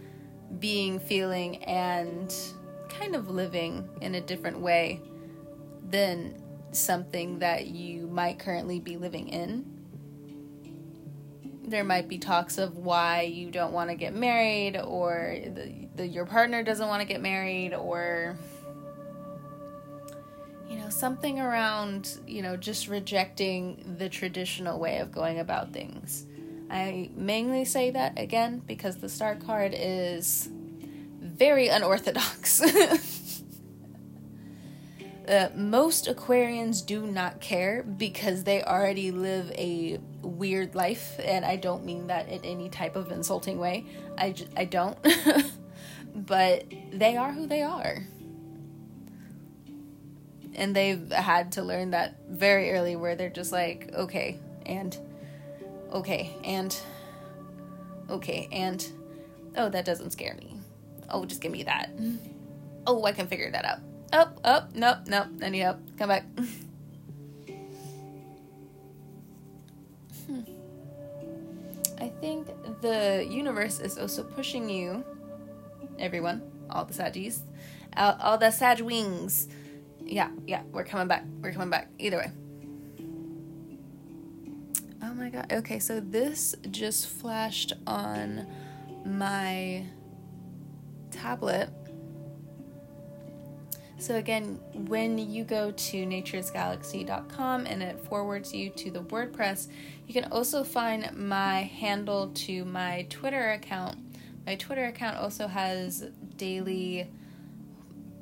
being, 0.58 0.98
feeling, 0.98 1.62
and 1.64 2.34
kind 2.98 3.14
of 3.14 3.30
living 3.30 3.88
in 4.00 4.14
a 4.14 4.20
different 4.20 4.58
way 4.60 5.00
than 5.88 6.42
something 6.72 7.38
that 7.38 7.66
you 7.66 8.06
might 8.08 8.38
currently 8.38 8.80
be 8.80 8.96
living 8.96 9.28
in. 9.28 9.64
There 11.64 11.84
might 11.84 12.08
be 12.08 12.18
talks 12.18 12.58
of 12.58 12.78
why 12.78 13.22
you 13.22 13.50
don't 13.50 13.72
want 13.72 13.90
to 13.90 13.96
get 13.96 14.14
married, 14.14 14.76
or 14.76 15.36
the, 15.44 15.88
the, 15.96 16.06
your 16.06 16.24
partner 16.24 16.62
doesn't 16.62 16.88
want 16.88 17.00
to 17.00 17.06
get 17.06 17.20
married, 17.20 17.74
or 17.74 18.38
you 20.68 20.76
know, 20.76 20.88
something 20.90 21.40
around, 21.40 22.18
you 22.26 22.42
know, 22.42 22.56
just 22.56 22.88
rejecting 22.88 23.96
the 23.98 24.08
traditional 24.08 24.78
way 24.78 24.98
of 24.98 25.12
going 25.12 25.40
about 25.40 25.72
things. 25.72 26.26
I 26.70 27.10
mainly 27.14 27.64
say 27.64 27.90
that 27.90 28.18
again 28.18 28.62
because 28.66 28.96
the 28.96 29.08
star 29.08 29.36
card 29.36 29.74
is 29.74 30.50
very 31.38 31.68
unorthodox. 31.68 32.62
Uh, 35.28 35.50
most 35.54 36.06
Aquarians 36.06 36.84
do 36.84 37.06
not 37.06 37.38
care 37.38 37.82
because 37.82 38.44
they 38.44 38.62
already 38.62 39.10
live 39.10 39.50
a 39.58 39.98
weird 40.22 40.74
life, 40.74 41.20
and 41.22 41.44
I 41.44 41.56
don't 41.56 41.84
mean 41.84 42.06
that 42.06 42.30
in 42.30 42.42
any 42.46 42.70
type 42.70 42.96
of 42.96 43.12
insulting 43.12 43.58
way. 43.58 43.84
I, 44.16 44.32
j- 44.32 44.48
I 44.56 44.64
don't. 44.64 44.96
but 46.14 46.64
they 46.90 47.18
are 47.18 47.30
who 47.30 47.46
they 47.46 47.60
are. 47.60 48.06
And 50.54 50.74
they've 50.74 51.12
had 51.12 51.52
to 51.52 51.62
learn 51.62 51.90
that 51.90 52.16
very 52.30 52.70
early 52.72 52.96
where 52.96 53.14
they're 53.14 53.28
just 53.28 53.52
like, 53.52 53.90
okay, 53.92 54.38
and 54.64 54.96
okay, 55.92 56.34
and 56.42 56.74
okay, 58.08 58.48
and 58.50 58.86
oh, 59.58 59.68
that 59.68 59.84
doesn't 59.84 60.12
scare 60.12 60.34
me. 60.36 60.57
Oh, 61.10 61.24
just 61.24 61.40
give 61.40 61.52
me 61.52 61.62
that. 61.64 61.90
Oh, 62.86 63.04
I 63.04 63.12
can 63.12 63.26
figure 63.26 63.50
that 63.50 63.64
out. 63.64 63.78
Oh, 64.12 64.30
oh, 64.44 64.64
nope, 64.74 64.98
nope. 65.06 65.26
I 65.42 65.48
need 65.50 65.58
help. 65.60 65.78
Come 65.98 66.08
back. 66.08 66.24
hmm. 70.26 70.40
I 72.00 72.08
think 72.20 72.46
the 72.80 73.26
universe 73.28 73.80
is 73.80 73.98
also 73.98 74.22
pushing 74.22 74.70
you, 74.70 75.04
everyone, 75.98 76.42
all 76.70 76.84
the 76.84 76.94
Saggies, 76.94 77.40
all, 77.96 78.16
all 78.20 78.38
the 78.38 78.50
Sag 78.50 78.80
wings. 78.80 79.48
Yeah, 80.00 80.30
yeah, 80.46 80.62
we're 80.72 80.84
coming 80.84 81.08
back. 81.08 81.24
We're 81.42 81.52
coming 81.52 81.70
back. 81.70 81.90
Either 81.98 82.18
way. 82.18 82.30
Oh 85.02 85.14
my 85.14 85.28
god. 85.28 85.52
Okay, 85.52 85.78
so 85.78 86.00
this 86.00 86.54
just 86.70 87.06
flashed 87.08 87.72
on 87.86 88.46
my 89.04 89.84
tablet 91.28 91.70
so, 94.00 94.14
again, 94.14 94.60
when 94.86 95.18
you 95.18 95.42
go 95.42 95.72
to 95.72 96.06
naturesgalaxy.com 96.06 97.66
and 97.66 97.82
it 97.82 97.98
forwards 97.98 98.54
you 98.54 98.70
to 98.70 98.92
the 98.92 99.02
WordPress, 99.02 99.66
you 100.06 100.14
can 100.14 100.30
also 100.30 100.62
find 100.62 101.10
my 101.16 101.62
handle 101.62 102.28
to 102.28 102.64
my 102.64 103.06
Twitter 103.10 103.50
account. 103.50 103.98
My 104.46 104.54
Twitter 104.54 104.84
account 104.84 105.16
also 105.16 105.48
has 105.48 106.06
daily, 106.36 107.10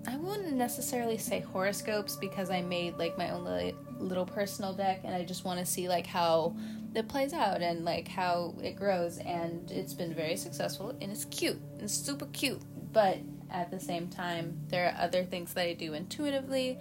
I 0.09 0.17
wouldn't 0.17 0.55
necessarily 0.55 1.19
say 1.19 1.41
horoscopes 1.41 2.17
because 2.17 2.49
I 2.49 2.63
made 2.63 2.97
like 2.97 3.19
my 3.19 3.31
own 3.31 3.75
little 3.99 4.27
personal 4.27 4.73
deck 4.73 5.03
and 5.05 5.15
I 5.15 5.25
just 5.25 5.45
want 5.45 5.61
to 5.61 5.67
see 5.67 5.91
like 5.91 6.07
how 6.07 6.57
it 6.95 7.07
plays 7.07 7.35
out 7.35 7.61
and 7.61 7.85
like 7.85 8.09
how 8.09 8.55
it 8.63 8.77
grows. 8.77 9.19
And 9.19 9.71
it's 9.71 9.93
been 9.93 10.15
very 10.15 10.37
successful 10.37 10.97
and 11.03 11.13
it's 11.13 11.27
cute 11.27 11.61
and 11.81 11.91
super 11.91 12.27
cute. 12.33 12.63
But 12.97 13.19
at 13.51 13.71
the 13.71 13.79
same 13.79 14.09
time. 14.09 14.59
There 14.69 14.87
are 14.87 14.97
other 14.99 15.23
things 15.23 15.53
that 15.53 15.67
I 15.67 15.75
do 15.75 15.93
intuitively. 15.93 16.79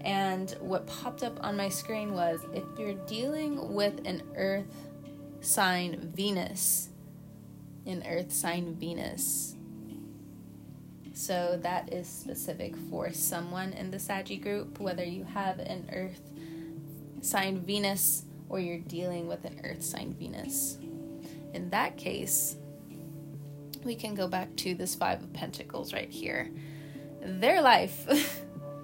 And 0.00 0.50
what 0.60 0.86
popped 0.86 1.22
up 1.22 1.38
on 1.44 1.54
my 1.54 1.68
screen 1.68 2.14
was 2.14 2.40
if 2.54 2.64
you're 2.78 2.94
dealing 3.06 3.74
with 3.74 4.00
an 4.06 4.22
earth 4.36 4.88
sign 5.42 6.12
Venus, 6.14 6.88
an 7.84 8.02
earth 8.08 8.32
sign 8.32 8.74
Venus. 8.76 9.54
So 11.12 11.58
that 11.62 11.92
is 11.92 12.08
specific 12.08 12.74
for 12.88 13.12
someone 13.12 13.74
in 13.74 13.90
the 13.90 13.98
Saggy 13.98 14.38
group, 14.38 14.80
whether 14.80 15.04
you 15.04 15.24
have 15.24 15.58
an 15.58 15.90
earth 15.92 16.22
sign 17.20 17.60
Venus 17.60 18.24
or 18.48 18.60
you're 18.60 18.78
dealing 18.78 19.28
with 19.28 19.44
an 19.44 19.60
earth 19.64 19.82
sign 19.82 20.14
Venus. 20.14 20.78
In 21.52 21.68
that 21.68 21.98
case, 21.98 22.56
we 23.84 23.94
can 23.94 24.14
go 24.14 24.28
back 24.28 24.54
to 24.56 24.74
this 24.74 24.94
Five 24.94 25.22
of 25.22 25.32
Pentacles 25.32 25.92
right 25.92 26.10
here. 26.10 26.50
Their 27.22 27.60
life 27.62 28.42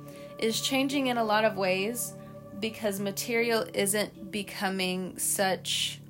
is 0.38 0.60
changing 0.60 1.08
in 1.08 1.16
a 1.16 1.24
lot 1.24 1.44
of 1.44 1.56
ways 1.56 2.14
because 2.60 3.00
material 3.00 3.66
isn't 3.74 4.30
becoming 4.30 5.18
such 5.18 6.00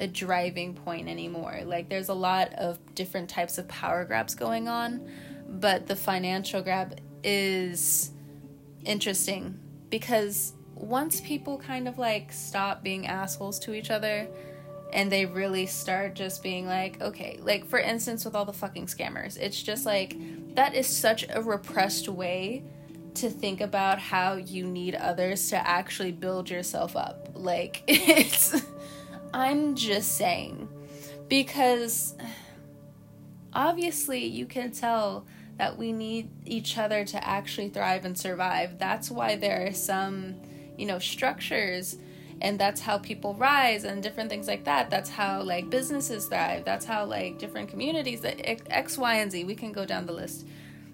a 0.00 0.06
driving 0.06 0.74
point 0.74 1.08
anymore. 1.08 1.60
Like 1.64 1.88
there's 1.88 2.08
a 2.08 2.14
lot 2.14 2.52
of 2.54 2.78
different 2.94 3.30
types 3.30 3.58
of 3.58 3.68
power 3.68 4.04
grabs 4.04 4.34
going 4.34 4.68
on, 4.68 5.08
but 5.48 5.86
the 5.86 5.96
financial 5.96 6.62
grab 6.62 7.00
is 7.22 8.10
interesting 8.84 9.58
because 9.88 10.52
once 10.74 11.20
people 11.20 11.56
kind 11.58 11.88
of 11.88 11.98
like 11.98 12.32
stop 12.32 12.82
being 12.82 13.06
assholes 13.06 13.58
to 13.60 13.74
each 13.74 13.90
other, 13.90 14.28
and 14.94 15.10
they 15.10 15.26
really 15.26 15.66
start 15.66 16.14
just 16.14 16.40
being 16.42 16.66
like, 16.66 17.02
okay, 17.02 17.38
like 17.42 17.66
for 17.66 17.80
instance, 17.80 18.24
with 18.24 18.36
all 18.36 18.44
the 18.44 18.52
fucking 18.52 18.86
scammers, 18.86 19.36
it's 19.36 19.60
just 19.60 19.84
like 19.84 20.16
that 20.54 20.74
is 20.74 20.86
such 20.86 21.26
a 21.28 21.42
repressed 21.42 22.08
way 22.08 22.62
to 23.14 23.28
think 23.28 23.60
about 23.60 23.98
how 23.98 24.34
you 24.34 24.64
need 24.64 24.94
others 24.94 25.50
to 25.50 25.68
actually 25.68 26.12
build 26.12 26.48
yourself 26.48 26.96
up. 26.96 27.30
Like, 27.34 27.82
it's, 27.88 28.64
I'm 29.34 29.74
just 29.74 30.16
saying, 30.16 30.68
because 31.28 32.14
obviously 33.52 34.24
you 34.24 34.46
can 34.46 34.70
tell 34.70 35.26
that 35.58 35.76
we 35.76 35.92
need 35.92 36.30
each 36.44 36.78
other 36.78 37.04
to 37.04 37.28
actually 37.28 37.68
thrive 37.68 38.04
and 38.04 38.16
survive. 38.16 38.78
That's 38.78 39.10
why 39.10 39.36
there 39.36 39.66
are 39.66 39.72
some, 39.72 40.36
you 40.76 40.86
know, 40.86 41.00
structures 41.00 41.96
and 42.44 42.58
that's 42.58 42.82
how 42.82 42.98
people 42.98 43.32
rise 43.36 43.84
and 43.84 44.02
different 44.02 44.28
things 44.28 44.46
like 44.46 44.64
that. 44.64 44.90
That's 44.90 45.08
how 45.08 45.40
like 45.40 45.70
businesses 45.70 46.26
thrive. 46.26 46.66
That's 46.66 46.84
how 46.84 47.06
like 47.06 47.38
different 47.38 47.70
communities 47.70 48.20
that 48.20 48.38
X, 48.46 48.98
Y, 48.98 49.14
and 49.14 49.32
Z. 49.32 49.44
We 49.44 49.54
can 49.54 49.72
go 49.72 49.86
down 49.86 50.04
the 50.04 50.12
list. 50.12 50.46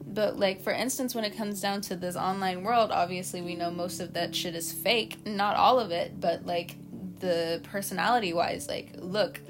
But 0.06 0.38
like 0.38 0.62
for 0.62 0.72
instance, 0.72 1.12
when 1.12 1.24
it 1.24 1.36
comes 1.36 1.60
down 1.60 1.80
to 1.82 1.96
this 1.96 2.14
online 2.14 2.62
world, 2.62 2.92
obviously 2.92 3.42
we 3.42 3.56
know 3.56 3.68
most 3.68 3.98
of 3.98 4.12
that 4.12 4.32
shit 4.32 4.54
is 4.54 4.70
fake. 4.72 5.26
Not 5.26 5.56
all 5.56 5.80
of 5.80 5.90
it, 5.90 6.20
but 6.20 6.46
like 6.46 6.76
the 7.18 7.60
personality 7.64 8.32
wise, 8.32 8.68
like 8.68 8.92
look, 8.94 9.40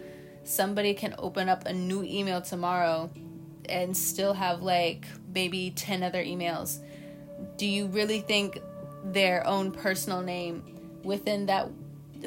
somebody 0.43 0.95
can 0.95 1.15
open 1.19 1.51
up 1.51 1.67
a 1.67 1.73
new 1.75 2.03
email 2.03 2.41
tomorrow 2.41 3.11
and 3.69 3.95
still 3.95 4.33
have 4.33 4.63
like 4.63 5.05
maybe 5.35 5.71
10 5.77 6.03
other 6.03 6.25
emails. 6.25 6.79
Do 7.59 7.67
you 7.67 7.89
really 7.89 8.23
think 8.23 8.59
their 9.05 9.47
own 9.47 9.71
personal 9.71 10.23
name 10.23 10.65
within 11.03 11.47
that 11.47 11.69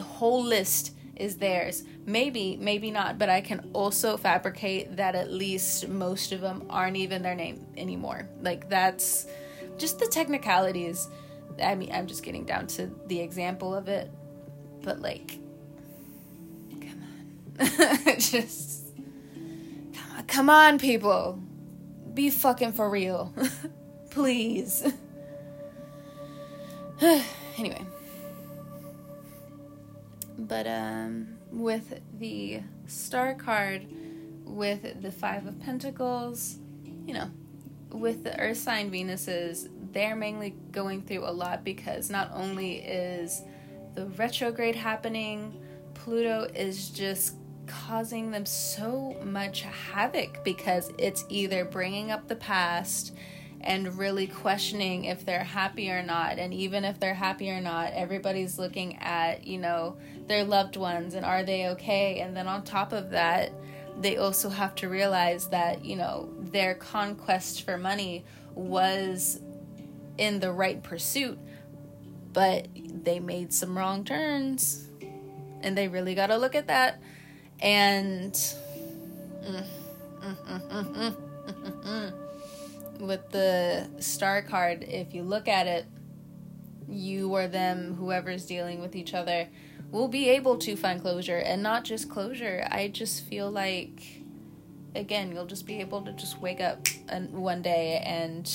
whole 0.02 0.44
list 0.44 0.96
is 1.16 1.38
theirs? 1.38 1.84
Maybe, 2.06 2.58
maybe 2.58 2.92
not, 2.92 3.18
but 3.18 3.30
I 3.30 3.42
can 3.42 3.70
also 3.74 4.18
fabricate 4.18 4.98
that 4.98 5.16
at 5.16 5.32
least 5.32 5.88
most 5.88 6.32
of 6.32 6.42
them 6.42 6.66
aren't 6.70 6.98
even 6.98 7.22
their 7.22 7.36
name 7.36 7.66
anymore. 7.78 8.28
Like 8.42 8.70
that's 8.70 9.28
just 9.78 10.00
the 10.00 10.08
technicalities. 10.08 11.08
I 11.62 11.76
mean, 11.76 11.92
I'm 11.94 12.08
just 12.08 12.24
getting 12.24 12.46
down 12.46 12.68
to 12.68 12.92
the 13.08 13.20
example 13.20 13.74
of 13.76 13.88
it, 13.88 14.12
but 14.82 15.02
like, 15.02 15.38
come 16.82 17.04
on, 17.60 18.16
just 18.20 18.96
come 19.94 20.18
on, 20.18 20.24
come 20.26 20.50
on, 20.50 20.80
people, 20.80 21.40
be 22.14 22.30
fucking 22.30 22.74
for 22.74 22.90
real, 22.90 23.34
please. 24.10 24.92
anyway, 27.58 27.86
but 30.48 30.68
um, 30.68 31.38
with 31.52 32.00
the 32.20 32.62
star 32.88 33.34
card, 33.34 33.88
with 34.44 35.02
the 35.02 35.12
five 35.12 35.46
of 35.46 35.60
pentacles, 35.60 36.58
you 37.06 37.14
know, 37.14 37.30
with 37.92 38.24
the 38.24 38.38
earth 38.40 38.58
sign 38.58 38.92
Venuses, 38.92 39.70
they're 39.92 40.16
mainly 40.16 40.56
going 40.72 41.02
through 41.02 41.26
a 41.26 41.32
lot 41.32 41.64
because 41.64 42.10
not 42.10 42.32
only 42.34 42.78
is 42.78 43.42
the 43.96 44.08
retrograde 44.08 44.76
happening, 44.76 45.62
Pluto 45.94 46.48
is 46.56 46.90
just 46.90 47.36
causing 47.68 48.32
them 48.32 48.46
so 48.46 49.16
much 49.24 49.62
havoc 49.62 50.44
because 50.44 50.92
it's 50.98 51.24
either 51.30 51.64
bringing 51.64 52.12
up 52.12 52.28
the 52.28 52.36
past 52.36 53.16
and 53.64 53.98
really 53.98 54.28
questioning 54.28 55.06
if 55.06 55.26
they're 55.26 55.44
happy 55.44 55.90
or 55.90 56.04
not. 56.04 56.38
And 56.38 56.54
even 56.54 56.84
if 56.84 57.00
they're 57.00 57.14
happy 57.14 57.50
or 57.50 57.62
not, 57.62 57.94
everybody's 57.94 58.60
looking 58.60 58.98
at, 58.98 59.48
you 59.48 59.58
know, 59.58 59.98
their 60.28 60.44
loved 60.44 60.76
ones 60.76 61.14
and 61.14 61.26
are 61.26 61.44
they 61.44 61.68
okay? 61.70 62.20
And 62.20 62.36
then 62.36 62.48
on 62.48 62.64
top 62.64 62.92
of 62.92 63.12
that, 63.12 63.54
they 64.00 64.18
also 64.18 64.50
have 64.50 64.76
to 64.76 64.90
realize 64.90 65.48
that, 65.48 65.86
you 65.86 65.96
know, 65.96 66.30
their 66.40 66.76
conquest 66.76 67.64
for 67.64 67.78
money 67.78 68.26
was 68.54 69.40
in 70.18 70.40
the 70.40 70.52
right 70.52 70.84
pursuit, 70.84 71.40
but 72.34 72.68
they 72.76 73.20
made 73.20 73.54
some 73.54 73.78
wrong 73.78 74.04
turns. 74.04 74.90
And 75.62 75.78
they 75.78 75.88
really 75.88 76.16
got 76.16 76.28
to 76.28 76.38
look 76.38 76.56
at 76.56 76.68
that. 76.68 77.02
And 77.62 78.34
mm, 78.34 79.66
mm, 80.22 81.16
mm, 81.86 82.14
with 83.06 83.30
the 83.32 83.90
star 84.00 84.42
card, 84.42 84.84
if 84.84 85.14
you 85.14 85.24
look 85.24 85.48
at 85.48 85.68
it, 85.68 85.86
you 86.88 87.30
or 87.34 87.48
them, 87.48 87.96
whoever's 87.96 88.46
dealing 88.46 88.82
with 88.82 88.96
each 88.96 89.14
other, 89.14 89.48
will 89.92 90.08
be 90.08 90.30
able 90.30 90.58
to 90.58 90.76
find 90.76 91.02
closure 91.02 91.38
and 91.38 91.62
not 91.62 91.84
just 91.84 92.10
closure. 92.10 92.68
I 92.72 92.88
just 92.88 93.26
feel 93.26 93.52
like 93.52 94.24
again, 94.96 95.32
you'll 95.32 95.46
just 95.46 95.66
be 95.66 95.80
able 95.80 96.02
to 96.02 96.12
just 96.14 96.40
wake 96.40 96.62
up 96.62 96.88
one 97.32 97.62
day 97.62 98.02
and 98.06 98.50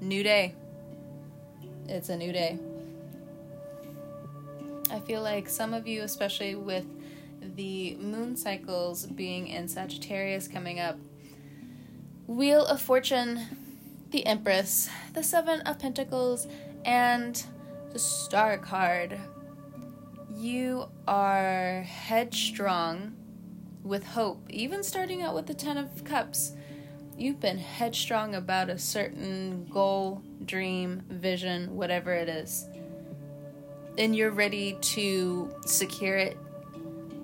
new 0.00 0.22
day. 0.22 0.54
It's 1.86 2.08
a 2.08 2.16
new 2.16 2.32
day. 2.32 2.58
I 4.90 5.00
feel 5.00 5.22
like 5.22 5.48
some 5.48 5.74
of 5.74 5.86
you, 5.86 6.02
especially 6.02 6.54
with 6.54 6.86
the 7.56 7.96
moon 7.96 8.36
cycles 8.36 9.06
being 9.06 9.48
in 9.48 9.68
Sagittarius 9.68 10.48
coming 10.48 10.80
up, 10.80 10.98
Wheel 12.26 12.64
of 12.64 12.80
Fortune, 12.80 13.40
the 14.10 14.26
Empress, 14.26 14.88
the 15.12 15.22
Seven 15.22 15.60
of 15.62 15.78
Pentacles, 15.78 16.46
and 16.84 17.44
the 17.92 17.98
Star 17.98 18.58
card 18.58 19.20
you 20.36 20.88
are 21.06 21.82
headstrong 21.82 23.14
with 23.82 24.04
hope, 24.04 24.44
even 24.50 24.82
starting 24.82 25.22
out 25.22 25.34
with 25.34 25.46
the 25.46 25.54
Ten 25.54 25.78
of 25.78 26.04
Cups. 26.04 26.52
You've 27.16 27.38
been 27.38 27.58
headstrong 27.58 28.34
about 28.34 28.68
a 28.68 28.78
certain 28.78 29.66
goal, 29.66 30.22
dream, 30.44 31.02
vision, 31.08 31.76
whatever 31.76 32.12
it 32.12 32.28
is. 32.28 32.66
And 33.96 34.16
you're 34.16 34.32
ready 34.32 34.76
to 34.80 35.54
secure 35.66 36.16
it. 36.16 36.36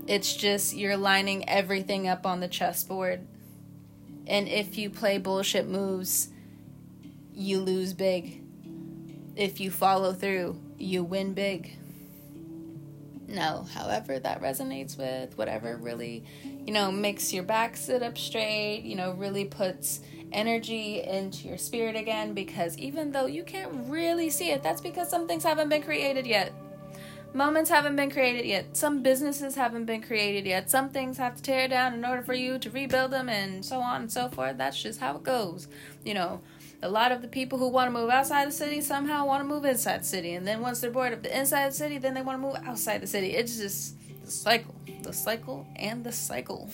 It's 0.06 0.34
just 0.36 0.76
you're 0.76 0.96
lining 0.96 1.48
everything 1.48 2.06
up 2.06 2.26
on 2.26 2.38
the 2.38 2.48
chessboard. 2.48 3.26
And 4.30 4.48
if 4.48 4.78
you 4.78 4.88
play 4.88 5.18
bullshit 5.18 5.68
moves, 5.68 6.28
you 7.34 7.60
lose 7.60 7.92
big. 7.92 8.42
If 9.36 9.60
you 9.60 9.70
follow 9.70 10.14
through, 10.14 10.58
you 10.78 11.04
win 11.04 11.34
big 11.34 11.76
no, 13.30 13.66
however 13.74 14.18
that 14.18 14.42
resonates 14.42 14.98
with, 14.98 15.38
whatever 15.38 15.76
really, 15.76 16.24
you 16.66 16.72
know, 16.72 16.90
makes 16.90 17.32
your 17.32 17.44
back 17.44 17.76
sit 17.76 18.02
up 18.02 18.18
straight, 18.18 18.82
you 18.82 18.96
know, 18.96 19.12
really 19.12 19.44
puts 19.44 20.00
energy 20.32 21.02
into 21.02 21.48
your 21.48 21.58
spirit 21.58 21.96
again 21.96 22.34
because 22.34 22.76
even 22.78 23.12
though 23.12 23.26
you 23.26 23.44
can't 23.44 23.70
really 23.88 24.30
see 24.30 24.50
it, 24.50 24.62
that's 24.62 24.80
because 24.80 25.08
some 25.08 25.26
things 25.26 25.44
haven't 25.44 25.68
been 25.68 25.82
created 25.82 26.26
yet. 26.26 26.52
Moments 27.32 27.70
haven't 27.70 27.94
been 27.94 28.10
created 28.10 28.44
yet. 28.44 28.76
Some 28.76 29.02
businesses 29.02 29.54
haven't 29.54 29.84
been 29.84 30.02
created 30.02 30.46
yet. 30.46 30.68
Some 30.68 30.88
things 30.88 31.16
have 31.18 31.36
to 31.36 31.42
tear 31.42 31.68
down 31.68 31.94
in 31.94 32.04
order 32.04 32.22
for 32.22 32.34
you 32.34 32.58
to 32.58 32.70
rebuild 32.70 33.12
them 33.12 33.28
and 33.28 33.64
so 33.64 33.80
on 33.80 34.02
and 34.02 34.12
so 34.12 34.28
forth. 34.28 34.58
That's 34.58 34.82
just 34.82 34.98
how 34.98 35.16
it 35.16 35.22
goes. 35.22 35.68
You 36.04 36.14
know, 36.14 36.40
a 36.82 36.88
lot 36.88 37.12
of 37.12 37.22
the 37.22 37.28
people 37.28 37.58
who 37.58 37.68
want 37.68 37.86
to 37.86 37.92
move 37.92 38.10
outside 38.10 38.48
the 38.48 38.52
city 38.52 38.80
somehow 38.80 39.26
want 39.26 39.42
to 39.42 39.48
move 39.48 39.64
inside 39.64 40.00
the 40.00 40.06
city. 40.06 40.34
And 40.34 40.44
then 40.44 40.60
once 40.60 40.80
they're 40.80 40.90
bored 40.90 41.12
of 41.12 41.22
the 41.22 41.38
inside 41.38 41.68
the 41.68 41.74
city, 41.74 41.98
then 41.98 42.14
they 42.14 42.22
want 42.22 42.40
to 42.40 42.46
move 42.46 42.56
outside 42.66 43.00
the 43.00 43.06
city. 43.06 43.36
It's 43.36 43.58
just 43.58 43.94
the 44.24 44.30
cycle, 44.30 44.74
the 45.02 45.12
cycle, 45.12 45.68
and 45.76 46.02
the 46.02 46.12
cycle. 46.12 46.68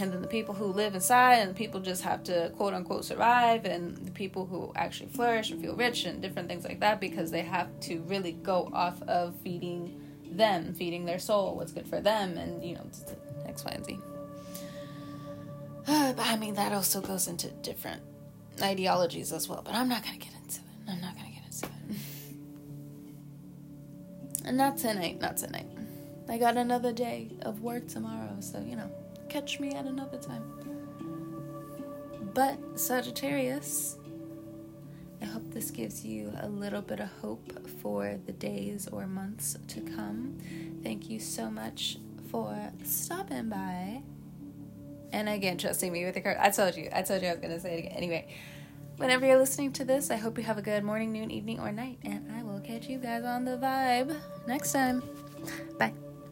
And 0.00 0.12
then 0.12 0.20
the 0.22 0.28
people 0.28 0.54
who 0.54 0.66
live 0.66 0.94
inside 0.94 1.36
and 1.36 1.50
the 1.50 1.54
people 1.54 1.80
just 1.80 2.02
have 2.02 2.22
to 2.24 2.50
quote 2.56 2.74
unquote 2.74 3.04
survive, 3.04 3.64
and 3.64 3.96
the 3.98 4.10
people 4.10 4.46
who 4.46 4.72
actually 4.76 5.08
flourish 5.08 5.50
and 5.50 5.60
feel 5.60 5.76
rich 5.76 6.04
and 6.04 6.20
different 6.20 6.48
things 6.48 6.64
like 6.64 6.80
that 6.80 7.00
because 7.00 7.30
they 7.30 7.42
have 7.42 7.68
to 7.80 8.00
really 8.02 8.32
go 8.32 8.70
off 8.72 9.00
of 9.02 9.34
feeding 9.42 10.00
them, 10.30 10.74
feeding 10.74 11.04
their 11.04 11.18
soul, 11.18 11.56
what's 11.56 11.72
good 11.72 11.86
for 11.86 12.00
them, 12.00 12.36
and 12.36 12.64
you 12.64 12.74
know, 12.74 12.86
X, 13.46 13.64
Y, 13.64 13.70
and 13.72 13.84
Z. 13.84 13.98
But 16.16 16.26
I 16.26 16.36
mean, 16.36 16.54
that 16.54 16.72
also 16.72 17.00
goes 17.00 17.28
into 17.28 17.50
different 17.50 18.02
ideologies 18.62 19.32
as 19.32 19.48
well, 19.48 19.62
but 19.64 19.74
I'm 19.74 19.88
not 19.88 20.02
going 20.02 20.18
to 20.18 20.24
get 20.26 20.34
into 20.34 20.60
it. 20.60 20.90
I'm 20.90 21.00
not 21.00 21.14
going 21.14 21.26
to 21.26 21.32
get 21.32 21.44
into 21.44 21.66
it. 21.66 21.98
and 24.46 24.56
not 24.56 24.78
tonight, 24.78 25.20
not 25.20 25.36
tonight. 25.36 25.66
I 26.28 26.38
got 26.38 26.56
another 26.56 26.92
day 26.92 27.30
of 27.42 27.60
work 27.60 27.86
tomorrow, 27.86 28.36
so 28.40 28.60
you 28.60 28.76
know, 28.76 28.90
catch 29.34 29.58
me 29.58 29.72
at 29.72 29.84
another 29.84 30.16
time. 30.16 30.44
But 32.34 32.56
Sagittarius, 32.78 33.96
I 35.20 35.24
hope 35.24 35.52
this 35.52 35.72
gives 35.72 36.04
you 36.04 36.32
a 36.40 36.48
little 36.48 36.82
bit 36.82 37.00
of 37.00 37.08
hope 37.20 37.50
for 37.82 38.16
the 38.26 38.32
days 38.32 38.86
or 38.86 39.08
months 39.08 39.56
to 39.66 39.80
come. 39.80 40.38
Thank 40.84 41.10
you 41.10 41.18
so 41.18 41.50
much 41.50 41.98
for 42.30 42.70
stopping 42.84 43.48
by 43.48 44.02
and 45.12 45.28
again 45.28 45.58
trusting 45.58 45.92
me 45.92 46.04
with 46.04 46.14
the 46.14 46.20
card. 46.20 46.36
I 46.38 46.50
told 46.50 46.76
you, 46.76 46.88
I 46.92 47.02
told 47.02 47.20
you 47.20 47.26
I 47.26 47.32
was 47.32 47.40
gonna 47.40 47.58
say 47.58 47.74
it 47.74 47.78
again. 47.80 47.92
Anyway, 47.96 48.28
whenever 48.98 49.26
you're 49.26 49.38
listening 49.38 49.72
to 49.72 49.84
this, 49.84 50.12
I 50.12 50.16
hope 50.16 50.38
you 50.38 50.44
have 50.44 50.58
a 50.58 50.62
good 50.62 50.84
morning, 50.84 51.10
noon, 51.10 51.32
evening, 51.32 51.58
or 51.58 51.72
night, 51.72 51.98
and 52.04 52.30
I 52.30 52.44
will 52.44 52.60
catch 52.60 52.86
you 52.86 52.98
guys 52.98 53.24
on 53.24 53.44
the 53.44 53.56
vibe 53.56 54.16
next 54.46 54.70
time. 54.70 55.02